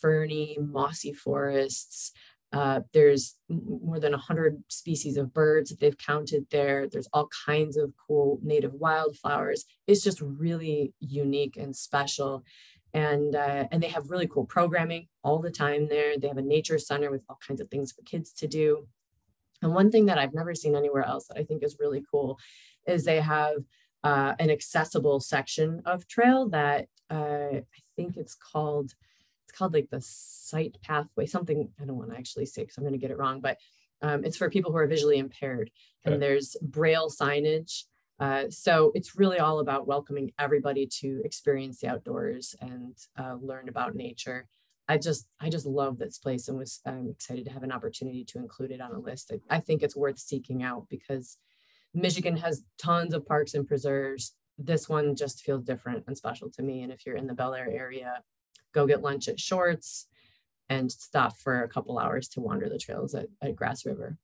ferny, 0.00 0.56
mossy 0.60 1.12
forests. 1.12 2.12
Uh, 2.52 2.80
there's 2.92 3.36
more 3.48 3.98
than 3.98 4.12
100 4.12 4.62
species 4.68 5.16
of 5.16 5.32
birds 5.32 5.70
that 5.70 5.80
they've 5.80 5.96
counted 5.96 6.46
there. 6.50 6.86
There's 6.86 7.08
all 7.12 7.28
kinds 7.46 7.76
of 7.76 7.92
cool 8.06 8.38
native 8.42 8.74
wildflowers. 8.74 9.64
It's 9.86 10.02
just 10.02 10.20
really 10.20 10.92
unique 11.00 11.56
and 11.56 11.74
special 11.74 12.44
and 12.94 13.34
uh, 13.34 13.66
and 13.70 13.82
they 13.82 13.88
have 13.88 14.10
really 14.10 14.26
cool 14.26 14.44
programming 14.44 15.08
all 15.24 15.38
the 15.38 15.50
time 15.50 15.88
there. 15.88 16.18
They 16.18 16.28
have 16.28 16.38
a 16.38 16.42
nature 16.42 16.78
center 16.78 17.10
with 17.10 17.22
all 17.28 17.38
kinds 17.46 17.60
of 17.60 17.70
things 17.70 17.92
for 17.92 18.02
kids 18.02 18.32
to 18.34 18.46
do. 18.46 18.86
And 19.62 19.74
one 19.74 19.90
thing 19.90 20.06
that 20.06 20.18
I've 20.18 20.34
never 20.34 20.54
seen 20.54 20.74
anywhere 20.74 21.04
else 21.04 21.28
that 21.28 21.38
I 21.38 21.44
think 21.44 21.62
is 21.62 21.78
really 21.78 22.04
cool 22.10 22.38
is 22.86 23.04
they 23.04 23.20
have 23.20 23.56
uh, 24.04 24.34
an 24.38 24.50
accessible 24.50 25.20
section 25.20 25.82
of 25.86 26.08
trail 26.08 26.48
that 26.48 26.88
uh, 27.10 27.56
I 27.56 27.82
think 27.96 28.16
it's 28.16 28.34
called 28.34 28.92
it's 29.44 29.56
called 29.56 29.74
like 29.74 29.90
the 29.90 30.00
sight 30.00 30.76
pathway 30.82 31.26
something 31.26 31.70
I 31.80 31.84
don't 31.84 31.96
want 31.96 32.10
to 32.10 32.16
actually 32.16 32.46
say 32.46 32.62
because 32.62 32.76
I'm 32.76 32.84
going 32.84 32.92
to 32.92 32.98
get 32.98 33.10
it 33.10 33.18
wrong, 33.18 33.40
but 33.40 33.58
um, 34.02 34.24
it's 34.24 34.36
for 34.36 34.50
people 34.50 34.72
who 34.72 34.78
are 34.78 34.86
visually 34.86 35.18
impaired. 35.18 35.70
And 36.04 36.20
there's 36.20 36.56
braille 36.60 37.08
signage 37.08 37.84
uh, 38.20 38.44
so 38.50 38.92
it's 38.94 39.16
really 39.16 39.38
all 39.38 39.60
about 39.60 39.86
welcoming 39.86 40.32
everybody 40.38 40.86
to 40.86 41.20
experience 41.24 41.80
the 41.80 41.88
outdoors 41.88 42.54
and 42.60 42.96
uh, 43.18 43.36
learn 43.40 43.68
about 43.68 43.94
nature. 43.94 44.46
I 44.88 44.98
just 44.98 45.28
I 45.40 45.48
just 45.48 45.66
love 45.66 45.98
this 45.98 46.18
place 46.18 46.48
and 46.48 46.58
was 46.58 46.80
um, 46.86 47.08
excited 47.10 47.44
to 47.46 47.52
have 47.52 47.62
an 47.62 47.72
opportunity 47.72 48.24
to 48.26 48.38
include 48.38 48.72
it 48.72 48.80
on 48.80 48.92
a 48.92 48.98
list. 48.98 49.32
I, 49.32 49.56
I 49.56 49.60
think 49.60 49.82
it's 49.82 49.96
worth 49.96 50.18
seeking 50.18 50.62
out 50.62 50.86
because 50.90 51.38
Michigan 51.94 52.36
has 52.38 52.64
tons 52.78 53.14
of 53.14 53.26
parks 53.26 53.54
and 53.54 53.66
preserves. 53.66 54.34
This 54.58 54.88
one 54.88 55.16
just 55.16 55.42
feels 55.42 55.64
different 55.64 56.04
and 56.06 56.16
special 56.16 56.50
to 56.50 56.62
me. 56.62 56.82
And 56.82 56.92
if 56.92 57.06
you're 57.06 57.16
in 57.16 57.26
the 57.26 57.34
Bellaire 57.34 57.72
area, 57.72 58.22
go 58.72 58.86
get 58.86 59.02
lunch 59.02 59.28
at 59.28 59.40
Short's 59.40 60.06
and 60.68 60.90
stop 60.90 61.36
for 61.36 61.62
a 61.62 61.68
couple 61.68 61.98
hours 61.98 62.28
to 62.28 62.40
wander 62.40 62.68
the 62.68 62.78
trails 62.78 63.14
at, 63.14 63.26
at 63.42 63.56
Grass 63.56 63.84
River. 63.84 64.16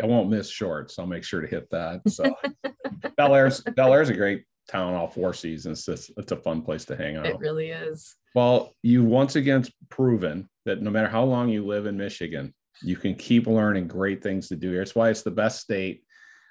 I 0.00 0.06
won't 0.06 0.30
miss 0.30 0.50
shorts. 0.50 0.98
I'll 0.98 1.06
make 1.06 1.24
sure 1.24 1.40
to 1.40 1.46
hit 1.46 1.68
that. 1.70 2.00
So 2.08 2.36
Bellaire's 3.18 3.60
Bel 3.76 3.92
Air's 3.92 4.08
a 4.08 4.14
great 4.14 4.44
town 4.68 4.94
all 4.94 5.08
four 5.08 5.34
seasons. 5.34 5.86
It's, 5.88 6.10
it's 6.16 6.32
a 6.32 6.36
fun 6.36 6.62
place 6.62 6.84
to 6.86 6.96
hang 6.96 7.16
out. 7.16 7.26
It 7.26 7.38
really 7.38 7.70
is. 7.70 8.14
Well, 8.34 8.74
you 8.82 9.04
once 9.04 9.36
again 9.36 9.64
proven 9.90 10.48
that 10.64 10.80
no 10.80 10.90
matter 10.90 11.08
how 11.08 11.24
long 11.24 11.48
you 11.48 11.66
live 11.66 11.86
in 11.86 11.96
Michigan, 11.96 12.54
you 12.82 12.96
can 12.96 13.14
keep 13.14 13.46
learning 13.46 13.88
great 13.88 14.22
things 14.22 14.48
to 14.48 14.56
do 14.56 14.70
here. 14.70 14.78
That's 14.78 14.94
why 14.94 15.10
it's 15.10 15.22
the 15.22 15.30
best 15.30 15.60
state. 15.60 16.04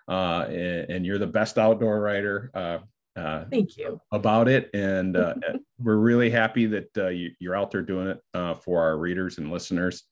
Uh, 0.07 0.45
and, 0.47 0.89
and, 0.89 1.05
you're 1.05 1.19
the 1.19 1.27
best 1.27 1.57
outdoor 1.57 2.01
writer. 2.01 2.51
Uh, 2.53 2.79
uh, 3.15 3.45
Thank 3.49 3.77
you 3.77 4.01
about 4.11 4.47
it, 4.47 4.69
and 4.73 5.15
uh, 5.15 5.35
we're 5.79 5.97
really 5.97 6.29
happy 6.29 6.65
that 6.65 6.89
uh, 6.97 7.07
you, 7.07 7.31
are 7.47 7.55
out 7.55 7.71
there 7.71 7.81
doing 7.81 8.07
it 8.07 8.19
uh, 8.33 8.55
for 8.55 8.81
our 8.81 8.97
readers 8.97 9.37
and 9.37 9.51
listeners. 9.51 10.03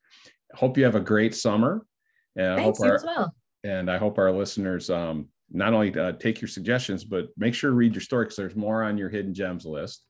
Hope 0.54 0.78
you 0.78 0.86
have 0.86 0.96
a 0.96 1.02
great 1.02 1.36
summer. 1.36 1.86
And 2.36 2.58
Thanks, 2.58 2.80
I 2.80 2.84
hope 2.84 2.90
our, 2.90 2.96
as 2.96 3.04
well. 3.04 3.36
And 3.64 3.92
I 3.92 3.98
hope 3.98 4.18
our 4.18 4.32
listeners 4.32 4.90
um, 4.90 5.28
not 5.52 5.74
only 5.74 5.98
uh, 5.98 6.14
take 6.14 6.42
your 6.42 6.48
suggestions, 6.48 7.04
but 7.04 7.30
make 7.38 7.54
sure 7.54 7.72
to 7.72 7.76
read 7.76 7.94
your 7.94 8.02
story 8.02 8.26
because 8.26 8.38
there's 8.38 8.56
more 8.56 8.84
on 8.84 8.98
your 8.98 9.10
hidden 9.10 9.34
gems 9.34 9.66
list. 9.66 10.06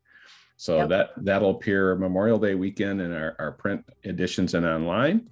So 0.57 0.77
yep. 0.77 0.89
that 0.89 1.09
that'll 1.17 1.51
appear 1.51 1.95
Memorial 1.95 2.37
Day 2.37 2.53
weekend 2.55 2.99
in 2.99 3.13
our, 3.13 3.35
our 3.39 3.53
print 3.53 3.83
editions 4.03 4.53
and 4.55 4.65
online. 4.65 5.29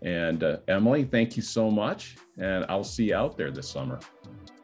And 0.00 0.42
uh, 0.42 0.58
Emily, 0.66 1.04
thank 1.04 1.36
you 1.36 1.42
so 1.42 1.70
much. 1.70 2.16
And 2.38 2.64
I'll 2.68 2.82
see 2.82 3.04
you 3.04 3.14
out 3.14 3.36
there 3.36 3.50
this 3.50 3.68
summer. 3.68 4.00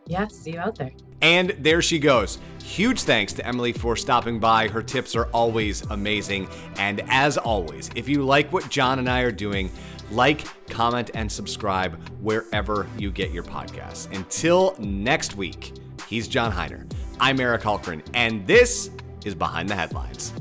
Yeah, 0.07 0.27
see 0.29 0.53
you 0.53 0.59
out 0.59 0.77
there. 0.77 0.93
And 1.21 1.51
there 1.61 1.83
she 1.83 1.99
goes. 1.99 2.39
Huge 2.65 3.03
thanks 3.03 3.35
to 3.35 3.47
Emily 3.47 3.73
for 3.75 3.95
stopping 3.95 4.41
by. 4.41 4.69
Her 4.69 4.83
tips 4.83 5.15
are 5.15 5.27
always 5.27 5.83
amazing. 5.91 6.49
And 6.77 7.03
as 7.09 7.37
always, 7.37 7.91
if 7.95 8.09
you 8.09 8.25
like 8.25 8.51
what 8.51 8.71
John 8.71 8.99
and 8.99 9.09
I 9.09 9.21
are 9.21 9.33
doing, 9.33 9.71
like, 10.11 10.45
comment, 10.69 11.11
and 11.15 11.31
subscribe 11.31 11.99
wherever 12.21 12.87
you 12.99 13.11
get 13.11 13.31
your 13.31 13.43
podcasts. 13.43 14.15
Until 14.15 14.75
next 14.79 15.37
week, 15.37 15.73
he's 16.09 16.29
John 16.29 16.53
Hiner. 16.53 16.91
I'm 17.21 17.41
Eric 17.41 17.63
Hultgren, 17.63 18.03
and 18.15 18.47
this 18.47 18.91
is 19.25 19.35
Behind 19.35 19.69
the 19.69 19.75
Headlines. 19.75 20.33